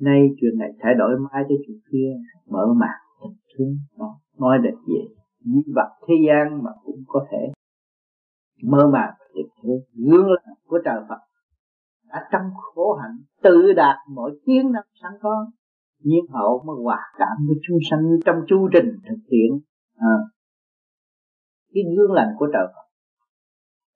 [0.00, 2.10] nay chuyện này thay đổi mai tới chuyện kia.
[2.50, 3.76] Mở màn tình thương,
[4.38, 5.14] nói được gì
[5.44, 7.52] những vật thế gian mà cũng có thể
[8.62, 11.18] mơ màng được thế, gương lành của trời Phật.
[12.08, 15.46] Đã trong khổ hạnh tự đạt mọi chiến năng sẵn có
[15.98, 19.60] nhiên hậu mới hòa cảm với chúng sanh trong chu trình thực hiện
[19.96, 20.14] à,
[21.74, 22.86] cái gương lành của trời Phật.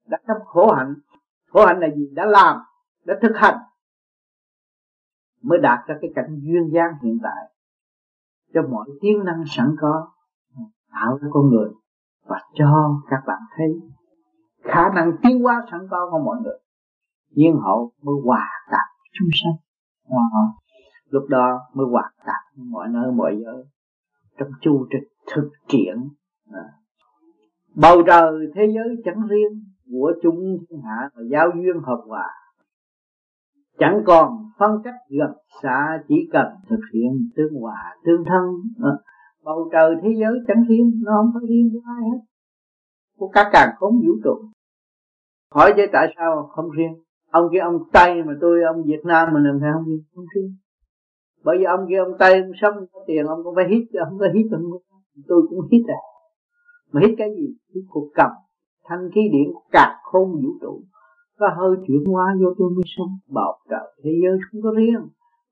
[0.07, 0.95] Đã trong khổ hạnh
[1.51, 2.11] khổ hạnh là gì?
[2.15, 2.57] Đã làm
[3.05, 3.59] đã thực hành
[5.43, 7.53] mới đạt ra cái cảnh duyên dáng hiện tại
[8.55, 10.09] cho mọi tiếng năng sẵn có
[11.01, 11.71] tạo ra con người
[12.29, 13.67] và cho các bạn thấy
[14.63, 16.59] khả năng tiến hóa sẵn có của mọi người.
[17.31, 19.57] Nhiên hậu mới hòa tạp chúng sanh.
[20.09, 20.43] À,
[21.11, 23.65] lúc đó mới hòa tạp mọi nơi mọi giới.
[24.39, 26.09] Trong chu trình thực triển
[26.53, 26.61] à.
[26.61, 26.63] Ờ,
[27.75, 32.29] bầu trời thế giới chẳng riêng của chúng thiên hạ và giao duyên hợp hòa.
[33.79, 38.45] Chẳng còn phân cách gần xa chỉ cần thực hiện tương hòa tương thân
[38.83, 38.91] à,
[39.47, 42.21] bầu trời thế giới chẳng riêng nó không có riêng của ai hết.
[43.19, 44.35] Của các càng khốn vũ trụ.
[45.55, 46.95] Hỏi chứ tại sao không riêng?
[47.31, 50.03] Ông kia ông tây mà tôi, ông việt nam mà sao không riêng?
[50.15, 50.51] Không riêng.
[51.45, 54.19] Bởi vì ông kia ông tây ông sống, có tiền ông cũng phải hít ông
[54.21, 54.63] phải hít ông
[55.29, 56.01] tôi cũng hít à.
[56.93, 57.47] Mà hít cái gì?
[57.75, 58.31] Hít cuộc cầm.
[58.85, 60.81] Thanh khí điện cả khôn vũ trụ.
[61.39, 63.19] Và hơi chuyển hóa vô tôi mới sống.
[63.29, 65.03] Bầu trời thế giới không có riêng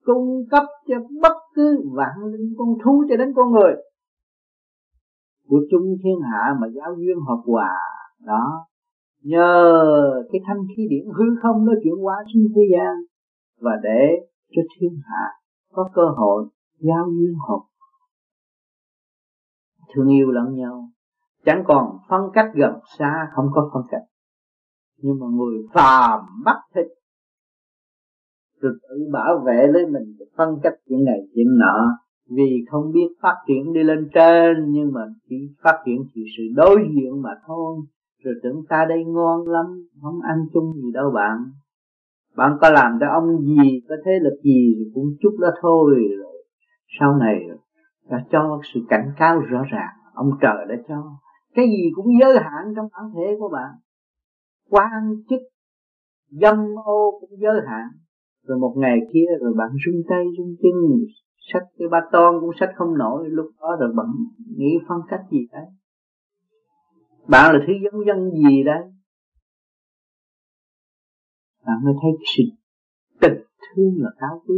[0.05, 3.75] cung cấp cho bất cứ vạn linh con thú cho đến con người.
[5.49, 7.79] Của chung thiên hạ mà giáo duyên hợp hòa,
[8.21, 8.67] đó.
[9.23, 12.95] Nhờ cái thanh khí điển hư không nó chuyển hóa xuống thế gian
[13.61, 15.29] và để cho thiên hạ
[15.73, 16.45] có cơ hội
[16.79, 17.61] giao duyên hợp.
[19.95, 20.88] Thương yêu lẫn nhau.
[21.45, 24.03] Chẳng còn phân cách gần xa, không có phân cách.
[24.97, 26.87] Nhưng mà người phàm bắt thịt
[28.64, 31.98] rồi tự bảo vệ lấy mình phân cách chuyện này chuyện nọ.
[32.37, 36.42] Vì không biết phát triển đi lên trên, nhưng mà chỉ phát triển chỉ sự
[36.57, 37.77] đối diện mà thôi.
[38.24, 39.66] Rồi tưởng ta đây ngon lắm,
[40.03, 41.38] không ăn chung gì đâu bạn.
[42.37, 45.94] Bạn có làm cho ông gì, có thế lực gì thì cũng chút đó thôi
[46.20, 46.44] rồi.
[47.00, 47.35] Sau này
[48.11, 51.03] đã cho sự cảnh cáo rõ ràng, ông trời đã cho.
[51.55, 53.70] Cái gì cũng giới hạn trong bản thể của bạn.
[54.70, 55.40] Quan chức,
[56.31, 57.88] dâm ô cũng giới hạn
[58.47, 60.75] rồi một ngày kia rồi bạn rung tay rung chân,
[61.53, 63.29] sách cái ba ton cũng sách không nổi.
[63.31, 64.07] Lúc đó rồi bạn
[64.57, 65.67] nghĩ phân cách gì đấy?
[67.29, 68.83] Bạn là thứ dân dân gì đấy?
[71.67, 72.43] Bạn mới thấy sự
[73.21, 74.57] tình thương là cao quý.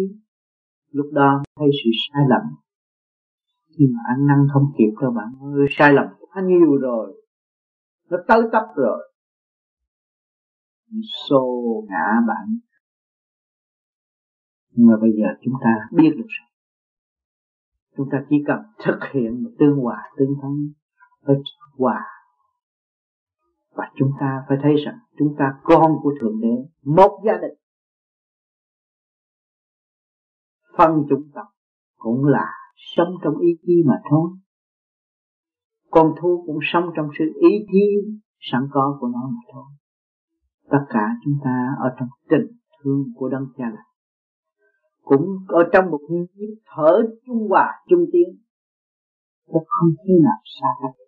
[0.90, 2.42] Lúc đó thấy sự sai lầm.
[3.78, 7.22] Khi mà ăn năn không kịp đâu bạn ơi, sai lầm quá nhiều rồi.
[8.10, 9.12] Nó tới tấp rồi.
[11.28, 12.58] Xô ngã bạn
[14.76, 16.48] nhưng mà bây giờ chúng ta biết được rồi
[17.96, 20.52] chúng ta chỉ cần thực hiện một tương hòa, tương thân
[21.22, 21.36] với
[21.78, 22.00] hòa
[23.74, 27.58] và chúng ta phải thấy rằng chúng ta con của thượng đế, một gia đình,
[30.78, 31.46] phân chủng tộc
[31.96, 32.46] cũng là
[32.96, 34.30] sống trong ý chí mà thôi
[35.90, 38.10] con thú cũng sống trong sự ý chí
[38.40, 39.64] sẵn có của nó mà thôi
[40.70, 42.46] tất cả chúng ta ở trong tình
[42.82, 43.82] thương của đấng cha là
[45.06, 46.92] cũng ở trong một nhịp thở
[47.26, 48.28] trung hòa, trung tiến.
[49.52, 51.06] Nó không thể nào xa cách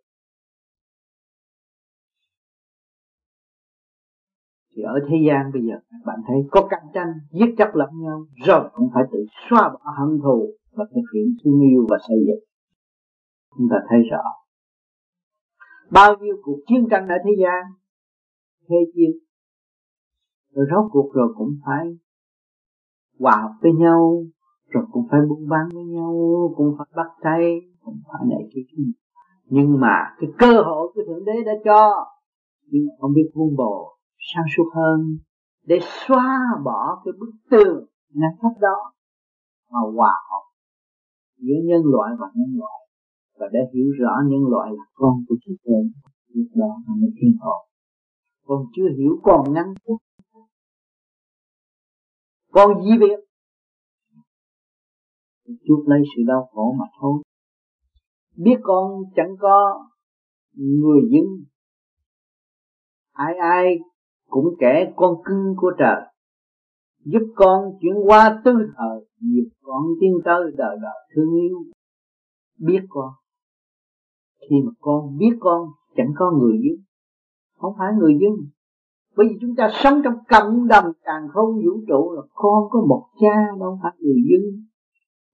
[4.78, 7.88] thì ở thế gian bây giờ các bạn thấy có cạnh tranh, giết chóc lẫn
[8.04, 9.18] nhau, rồi cũng phải tự
[9.50, 12.44] xóa bỏ hận thù và thực hiện thương yêu và xây dựng.
[13.56, 14.22] Chúng ta thấy rõ.
[15.90, 17.64] Bao nhiêu cuộc chiến tranh ở thế gian,
[18.68, 19.10] thế chiến,
[20.54, 21.86] rồi rốt cuộc rồi cũng phải
[23.18, 24.24] hòa hợp với nhau,
[24.68, 26.12] rồi cũng phải buôn bán với nhau,
[26.56, 28.90] cũng phải bắt tay, cũng phải này kia kia.
[29.44, 32.06] Nhưng mà cái cơ hội của thượng đế đã cho,
[32.66, 35.18] nhưng không biết vun bỏ sáng suốt hơn,
[35.66, 38.92] để xóa bỏ cái bức tường ngăn cách đó,
[39.70, 40.44] mà hòa hợp
[41.36, 42.80] giữa nhân loại và nhân loại,
[43.38, 45.90] và để hiểu rõ nhân loại là con của chúng tôi
[46.34, 47.60] lúc đó là mới thiên hồn.
[48.46, 50.02] Còn chưa hiểu còn ngăn cách
[52.52, 53.18] con gì việc
[55.66, 57.22] chút lấy sự đau khổ mà thôi.
[58.36, 59.88] Biết con chẳng có
[60.54, 61.24] người dân
[63.12, 63.78] ai ai
[64.28, 66.02] cũng kẻ con cưng của trời.
[67.04, 71.58] Giúp con chuyển qua tư thời nhiều con tiến tới đời đời thương yêu.
[72.58, 73.10] Biết con.
[74.40, 76.84] Khi mà con biết con chẳng có người dưng,
[77.54, 78.48] không phải người dưng
[79.18, 82.80] bởi vì chúng ta sống trong cộng đồng càng không vũ trụ là con có
[82.88, 84.64] một cha, đâu phải người dân.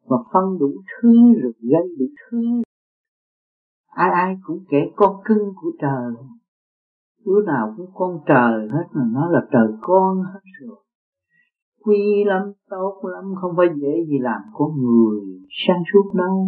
[0.09, 0.73] Mà phân đủ
[1.03, 1.13] thứ
[1.43, 2.63] rồi gây đủ thứ.
[3.87, 6.13] Ai ai cũng kể con cưng của trời.
[7.27, 10.77] Đứa nào cũng con trời hết mà nó là trời con hết rồi.
[11.85, 15.21] Quy lắm, tốt lắm, không phải dễ gì làm con người
[15.67, 16.47] sáng suốt đâu.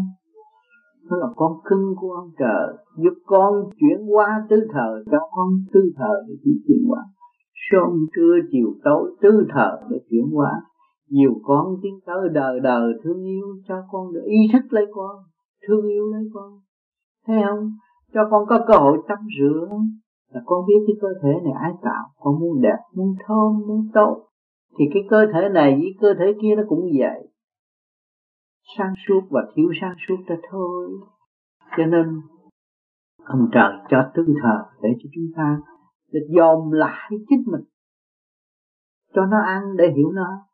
[1.10, 2.76] Nó là con cưng của ông trời.
[2.96, 7.02] Giúp con chuyển qua tứ thời, cho con tứ thời để chuyển qua
[7.70, 10.50] sớm trưa chiều tối tứ thờ để chuyển hóa.
[11.08, 15.16] Nhiều con tiến tới đời đời thương yêu cho con được ý thức lấy con,
[15.68, 16.60] thương yêu lấy con.
[17.26, 17.70] Thấy không?
[18.14, 19.68] Cho con có cơ hội tắm rửa.
[20.32, 22.04] Là con biết cái cơ thể này ai tạo.
[22.20, 24.26] Con muốn đẹp, muốn thơm, muốn tốt.
[24.78, 27.28] Thì cái cơ thể này với cơ thể kia nó cũng vậy.
[28.78, 30.90] Sáng suốt và thiếu sáng suốt ra thôi.
[31.76, 32.20] Cho nên,
[33.24, 35.58] ông trời cho tư thờ để cho chúng ta
[36.12, 37.64] để dòm lại chính mình.
[39.14, 40.46] Cho nó ăn để hiểu nó.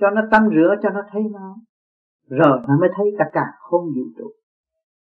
[0.00, 1.56] Cho nó tắm rửa cho nó thấy nó.
[2.28, 4.32] Rồi nó mới thấy cả cả không vũ trụ.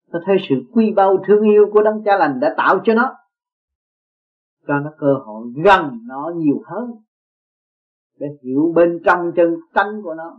[0.08, 3.16] Nó thấy sự quy bao thương yêu của đấng cha lành đã tạo cho nó.
[4.68, 6.92] Cho nó cơ hội gần nó nhiều hơn.
[8.20, 10.38] Để hiểu bên trong chân tánh của nó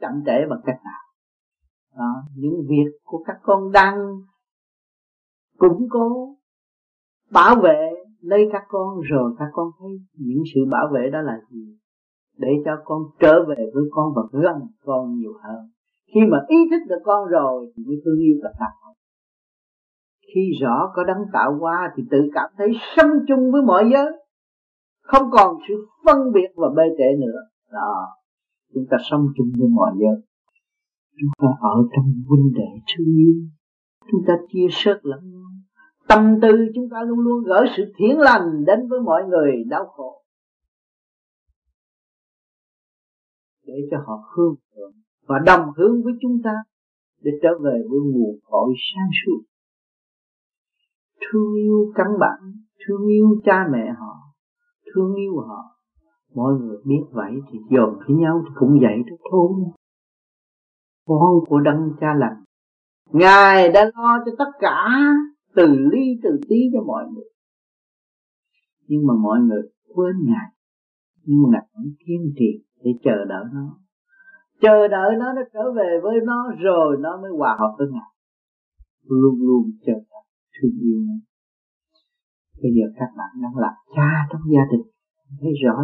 [0.00, 1.00] chậm trễ bằng cách nào.
[1.96, 3.96] Đó, những việc của các con đang
[5.58, 6.36] củng cố
[7.30, 11.40] bảo vệ lấy các con, rồi các con thấy những sự bảo vệ đó là
[11.50, 11.76] gì?
[12.38, 15.70] Để cho con trở về với con và gần con nhiều hơn.
[16.14, 18.66] Khi mà ý thức được con rồi thì mới thương yêu tất cả
[20.34, 24.12] khi rõ có đấng tạo qua thì tự cảm thấy sống chung với mọi giới.
[25.02, 27.40] Không còn sự phân biệt và bê trễ nữa.
[27.72, 28.06] Đó.
[28.74, 30.22] Chúng ta sống chung với mọi giới.
[31.20, 33.34] Chúng ta ở trong huynh đệ thương yêu.
[34.10, 35.50] Chúng ta chia sớt lẫn nhau
[36.10, 39.86] tâm tư chúng ta luôn luôn gửi sự thiện lành đến với mọi người, đau
[39.86, 40.22] khổ.
[43.66, 44.92] Để cho họ hương thượng
[45.26, 46.54] và đồng hướng với chúng ta
[47.22, 49.42] để trở về với nguồn cội sáng suốt.
[51.20, 52.52] Thương yêu căn bản,
[52.86, 54.16] thương yêu cha mẹ họ,
[54.94, 55.64] thương yêu họ.
[56.34, 59.50] Mọi người biết vậy thì dồn với nhau thì cũng vậy đó thôi.
[61.06, 62.44] Con của đấng cha lành,
[63.12, 64.88] ngài đã lo cho tất cả
[65.60, 67.30] từ ly từ tí cho mọi người.
[68.88, 69.62] Nhưng mà mọi người
[69.94, 70.48] quên ngài.
[71.24, 73.78] Nhưng mà ngài vẫn kiên trì để chờ đợi nó.
[74.60, 78.10] Chờ đợi nó nó trở về với nó rồi, nó mới hòa hợp với ngài.
[79.06, 80.24] Luôn luôn chờ đợi,
[80.60, 81.30] thương yêu nó
[82.62, 84.86] bây giờ các bạn đang làm cha trong gia đình,
[85.40, 85.76] thấy rõ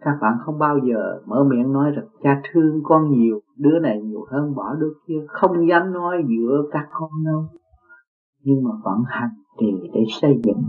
[0.00, 4.02] các bạn không bao giờ mở miệng nói rằng, cha thương con nhiều, đứa này
[4.02, 5.24] nhiều hơn bỏ đứa kia.
[5.28, 7.44] Không dám nói giữa các con đâu.
[8.42, 9.30] Nhưng mà vẫn hành
[9.60, 10.62] trì để xây dựng.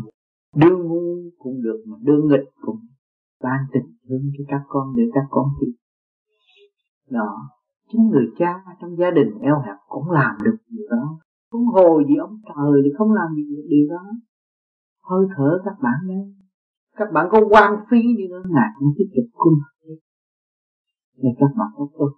[0.56, 2.80] Đương ngu cũng được mà đương nghịch cũng
[3.44, 5.70] ban tình thương cho các con để các con tin
[7.12, 7.50] đó,
[7.92, 11.20] chính người cha trong gia đình eo hẹp cũng làm được điều đó.
[11.50, 14.04] Cũng hồ gì ông trời thì không làm gì được điều đó.
[15.10, 16.34] Hơi thở các bạn đây
[17.02, 18.44] các bạn có quan phí đi nữa.
[18.50, 19.54] Ngài cũng tiếp tục cung
[21.24, 22.12] nên các bạn có tốt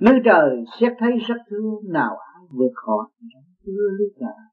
[0.00, 3.06] Nơi trời xét thấy rất thương nào ai vượt khỏi
[3.66, 4.44] chưa lý trời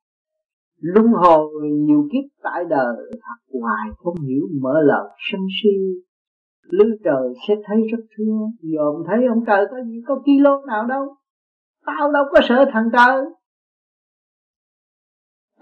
[0.80, 5.70] Luân hồi nhiều kiếp tại đời thật hoài không hiểu mở lời sân si.
[6.64, 8.52] Lư trời sẽ thấy rất thương.
[8.62, 11.16] Dòm thấy ông trời có gì, có kilo nào đâu.
[11.86, 13.26] Tao đâu có sợ thằng trời.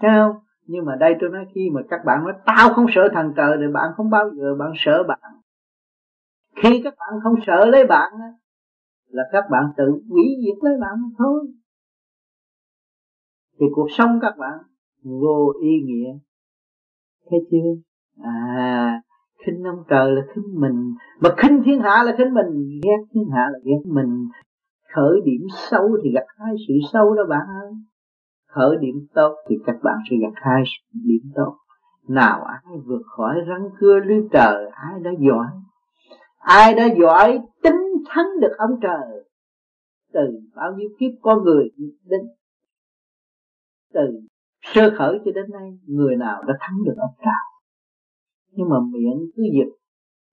[0.02, 0.45] Sao?
[0.66, 3.56] Nhưng mà đây tôi nói khi mà các bạn nói, Tao không sợ thằng trời
[3.60, 5.20] Thì bạn không bao giờ bạn sợ bạn.
[6.56, 8.12] Khi các bạn không sợ lấy bạn
[9.08, 11.46] Là các bạn tự hủy diệt lấy bạn thôi.
[13.60, 14.58] Thì cuộc sống các bạn
[15.02, 16.18] vô ý nghĩa.
[17.30, 17.90] Thấy chưa?
[18.22, 19.00] À
[19.46, 20.94] khinh ông trời là khinh mình.
[21.20, 24.28] Mà khinh thiên hạ là khinh mình, ghét thiên hạ là ghét mình.
[24.94, 25.40] Khởi điểm
[25.70, 27.72] xấu thì gặt hai sự xấu đó bạn ơi
[28.56, 31.56] khởi điểm tốt thì các bạn sẽ gặt hai điểm tốt.
[32.08, 35.46] Nào, ai vượt khỏi răng cưa lưới trời, ai đã giỏi?
[36.38, 39.24] Ai đã giỏi tính thắng được ông trời?
[40.12, 40.20] Từ
[40.54, 41.70] bao nhiêu kiếp con người
[42.04, 42.20] đến?
[43.94, 44.20] Từ
[44.62, 47.70] sơ khởi cho đến nay, người nào đã thắng được ông trời?
[48.50, 49.72] Nhưng mà miệng cứ dịch,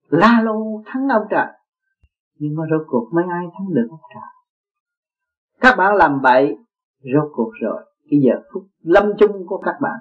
[0.08, 1.46] la lô thắng ông trời.
[2.38, 4.30] Nhưng mà rốt cuộc mấy ai thắng được ông trời?
[5.60, 6.56] Các bạn làm bậy
[7.00, 9.98] rốt cuộc rồi cái giờ phút lâm chung của các bạn.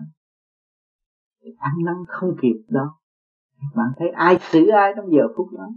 [1.58, 2.88] Ăn năn không kịp đâu
[3.76, 5.70] bạn thấy ai xử ai trong giờ phút đó.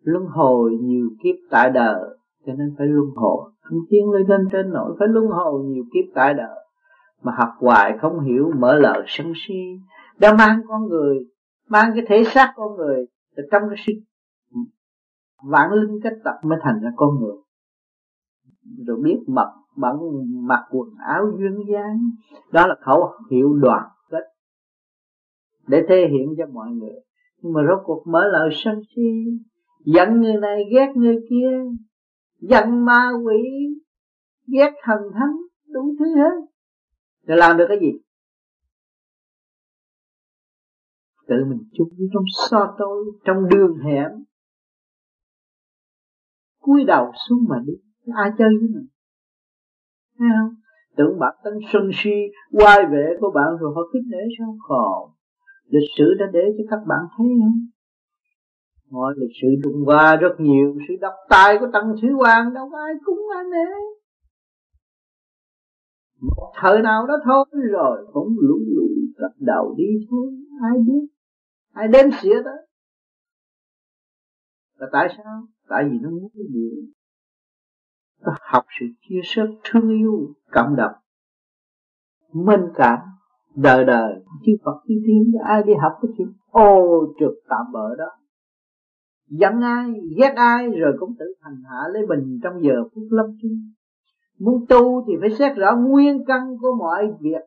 [0.00, 3.52] Luân hồi nhiều kiếp tại đời, cho nên phải luân hồi.
[3.60, 6.64] Không tiến lên trên trên nổi, phải luân hồi nhiều kiếp tại đời.
[7.22, 9.78] Mà học hoài không hiểu, mở lời sân si.
[10.18, 11.18] Đã mang con người,
[11.68, 13.92] mang cái thể xác con người từ trong cái sự
[15.50, 17.36] vạn linh cách tập mới thành ra con người.
[18.86, 19.96] Rồi biết mật bận
[20.46, 21.98] mặc quần áo duyên dáng.
[22.52, 24.24] Đó là khẩu hiệu đoàn kết
[25.68, 26.94] để thể hiện cho mọi người.
[27.42, 29.24] Nhưng mà rốt cuộc mở lời sân si,
[29.84, 31.50] giận người này, ghét người kia,
[32.40, 33.42] giận ma quỷ,
[34.46, 36.46] ghét thần thánh, đủ thứ hết.
[37.22, 37.98] Để làm được cái gì?
[41.26, 44.10] Tự mình chung trong so tôi, trong đường hẻm.
[46.58, 47.72] Cúi đầu xuống mà đi.
[48.14, 48.86] Ai chơi với mình?
[50.18, 50.54] Thấy không
[50.96, 52.16] tưởng bạn tánh sân si,
[52.52, 55.10] quay về của bạn rồi họ kích để sao khổ.
[55.68, 57.68] Lịch sử đã để cho các bạn thấy không
[58.90, 62.68] mọi lịch sử Trung Hoa rất nhiều, sự độc tài của Tần Thủy Hoàng đâu
[62.72, 63.70] có ai cúng ai nể.
[66.20, 71.06] Một thời nào đó thôi rồi, cũng lũ lũ gật đầu đi thôi, ai biết.
[71.72, 72.56] Ai đến xỉa đó.
[74.78, 75.42] Là tại sao?
[75.68, 76.92] Tại vì nó muốn cái gì?
[78.22, 80.94] Nó học sự chia sẻ thương yêu, cảm động,
[82.32, 82.98] minh cảm
[83.54, 84.14] đời đời
[84.46, 88.06] chư Phật chư Thiên ai đi học cái chuyện ô trượt tạm bỡ đó?
[89.30, 93.26] Giận ai, ghét ai rồi cũng tự hành hạ lấy mình trong giờ phút lâm
[93.42, 93.72] chung.
[94.38, 97.42] Muốn tu thì phải xét rõ nguyên căn của mọi việc.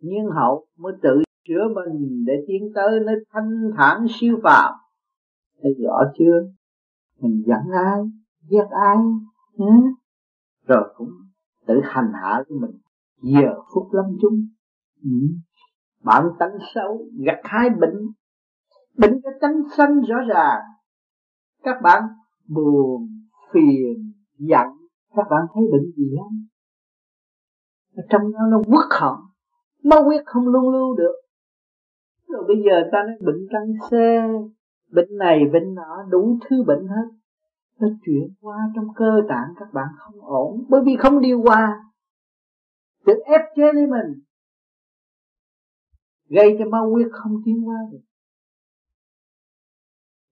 [0.00, 4.72] Nhiên hậu mới tự chữa mình để tiến tới nơi thanh thản siêu phàm.
[5.62, 6.42] Thấy rõ chưa?
[7.20, 8.00] Mình giận ai,
[8.50, 8.96] ghét ai?
[9.60, 9.66] Ừ?
[10.66, 11.08] rồi cũng
[11.66, 12.80] tự hành hạ với mình.
[13.22, 14.46] Giờ phút lâm chung.
[15.02, 15.10] Ừ.
[16.04, 17.96] bạn tánh xấu, gặt hai bệnh.
[18.98, 20.60] Bệnh cái tánh xanh rõ ràng.
[21.62, 22.02] Các bạn
[22.48, 23.08] buồn,
[23.52, 24.66] phiền, giận.
[25.16, 26.50] Các bạn thấy bệnh gì lắm
[27.96, 29.14] ở trong nó nó quất hận
[29.84, 31.14] mà quyết không luôn lưu được.
[32.28, 34.28] Rồi bây giờ ta nói bệnh tăng xe
[34.92, 37.08] bệnh này, bệnh nọ, đủ thứ bệnh hết
[37.80, 40.64] nó chuyển qua trong cơ tạng các bạn không ổn.
[40.68, 41.84] Bởi vì không điều hòa,
[43.06, 44.22] tự ép chế lấy mình,
[46.28, 48.02] gây cho máu huyết không tiến qua được.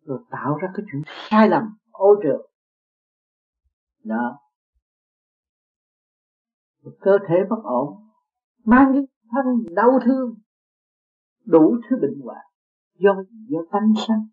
[0.04, 2.40] Rồi tạo ra cái chuyện sai lầm, ô trượt
[4.04, 4.38] đó.
[6.82, 8.08] Rồi cơ thể bất ổn,
[8.64, 10.34] mang cái thân đau thương,
[11.44, 12.44] đủ thứ bệnh hoạn
[12.98, 14.26] do do tâm sanh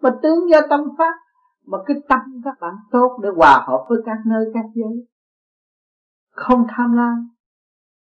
[0.00, 1.14] mà tướng do tâm phát
[1.66, 5.06] mà cái tâm các bạn tốt để hòa hợp với các nơi, các giới.
[6.30, 7.28] Không tham lam.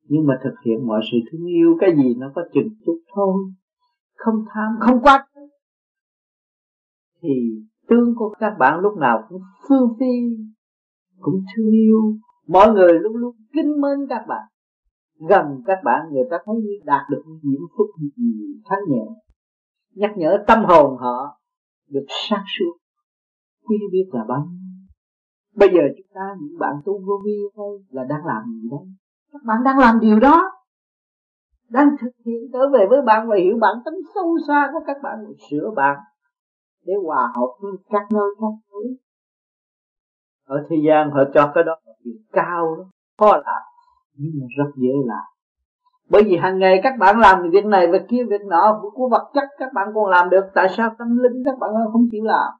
[0.04, 3.34] Nhưng mà thực hiện mọi sự thương yêu, cái gì nó có chừng chút thôi.
[4.16, 5.26] Không tham, không quát
[7.22, 7.30] thì
[7.88, 10.46] tương của các bạn lúc nào cũng phương phi,
[11.20, 12.00] cũng thương yêu.
[12.48, 14.48] Mọi người luôn luôn kính mến các bạn.
[15.30, 17.88] Gần các bạn, người ta thấy đạt được những phúc
[18.18, 18.34] gì
[18.66, 19.06] thanh nhẹ.
[19.96, 21.42] Nhắc nhở tâm hồn họ
[21.90, 22.79] được sáng suốt
[23.70, 24.48] quý biết là bao
[25.56, 28.80] bây giờ chúng ta những bạn tu vô vi thôi là đang làm gì đây
[29.34, 30.52] các bạn đang làm điều đó.
[31.70, 34.98] Đang thực hiện trở về với bạn và hiểu bản tính sâu xa của các
[35.04, 35.18] bạn.
[35.28, 35.98] Và sửa bạn
[36.86, 38.98] để hòa hợp với các nơi khác giới
[40.46, 42.88] ở thế gian họ cho cái đó là việc cao lắm.
[43.18, 43.62] Khó làm
[44.18, 45.24] nhưng mà rất dễ làm.
[46.10, 49.32] Bởi vì hàng ngày các bạn làm việc này việc kia việc nọ của vật
[49.34, 50.46] chất các bạn còn làm được.
[50.54, 52.54] Tại sao tâm linh các bạn không chịu làm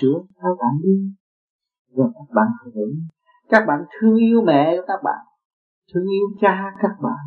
[0.00, 1.12] sửa các bạn đi
[1.96, 2.94] rồi các bạn hưởng.
[3.48, 5.24] Các bạn thương yêu mẹ của các bạn,
[5.94, 7.24] thương yêu cha các bạn,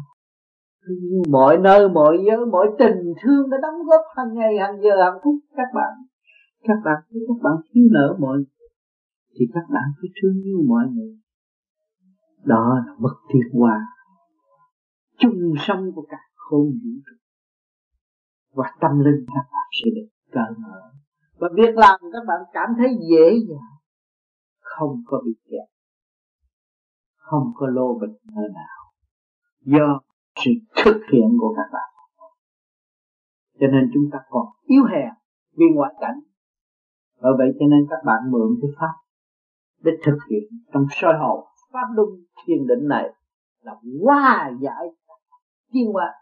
[0.86, 4.82] thương yêu mọi nơi, mọi giới, mọi tình thương đã đóng góp hàng ngày, hàng
[4.84, 5.94] giờ, hàng phút các bạn.
[6.64, 8.70] Các bạn thấy các bạn thiếu nợ mọi người,
[9.40, 11.18] thì các bạn phải thương yêu mọi người.
[12.44, 13.80] Đó là bất thiệt hòa,
[15.18, 17.16] chung sống của cả khôn vũ trụ,
[18.54, 20.91] và tâm linh các bạn sẽ được cởi mở
[21.42, 23.78] và việc làm các bạn cảm thấy dễ dàng.
[24.60, 25.70] Không có bị kẹt.
[27.16, 28.78] Không có lô bịch nơi nào.
[29.62, 30.02] Do
[30.36, 30.52] sự
[30.84, 31.90] thực hiện của các bạn.
[33.60, 35.14] Cho nên chúng ta còn yếu hèn
[35.58, 36.20] vì ngoại cảnh.
[37.22, 38.94] Bởi vậy cho nên các bạn mượn cái pháp
[39.80, 42.10] để thực hiện trong soi hồn pháp luân
[42.46, 43.14] thiền định này
[43.62, 44.86] là hóa giải
[45.74, 46.14] thiên hóa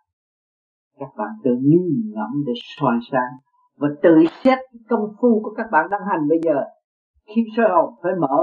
[1.00, 3.49] các bạn tự nghiêng ngẫm để soi sáng
[3.80, 4.58] và tự xét
[4.90, 6.64] công phu của các bạn đang hành bây giờ.
[7.28, 8.38] Khi sơ hồn phải mở,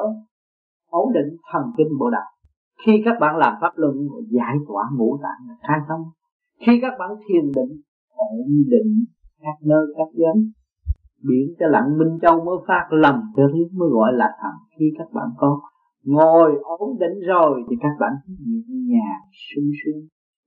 [0.91, 2.30] ổn định thần kinh bộ đạo
[2.87, 3.95] khi các bạn làm pháp luân
[4.30, 6.01] giải tỏa ngũ tạng là khai thông
[6.61, 7.80] khi các bạn thiền định,
[8.14, 9.05] ổn định
[9.43, 10.51] các nơi, các giới.
[11.28, 14.53] Biển cho lặng, minh châu mới phát lầm cho thứ mới gọi là thần.
[14.78, 15.61] Khi các bạn có
[16.05, 20.03] ngồi ổn định rồi, thì các bạn nhẹ nhàng, sung sướng.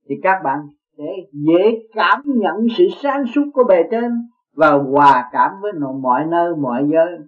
[0.08, 0.58] Thì các bạn
[0.98, 4.10] sẽ dễ cảm nhận sự sáng suốt của bề trên
[4.54, 5.72] và hòa cảm với
[6.02, 7.18] mọi nơi, mọi giới.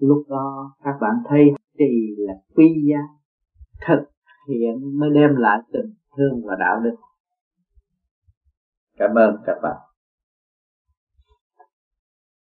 [0.00, 1.44] Lúc đó các bạn thấy
[1.78, 2.98] trì là quy giá,
[3.86, 4.10] thực
[4.48, 6.96] hiện mới đem lại tình thương và đạo đức.
[8.98, 9.76] Cảm ơn các bạn.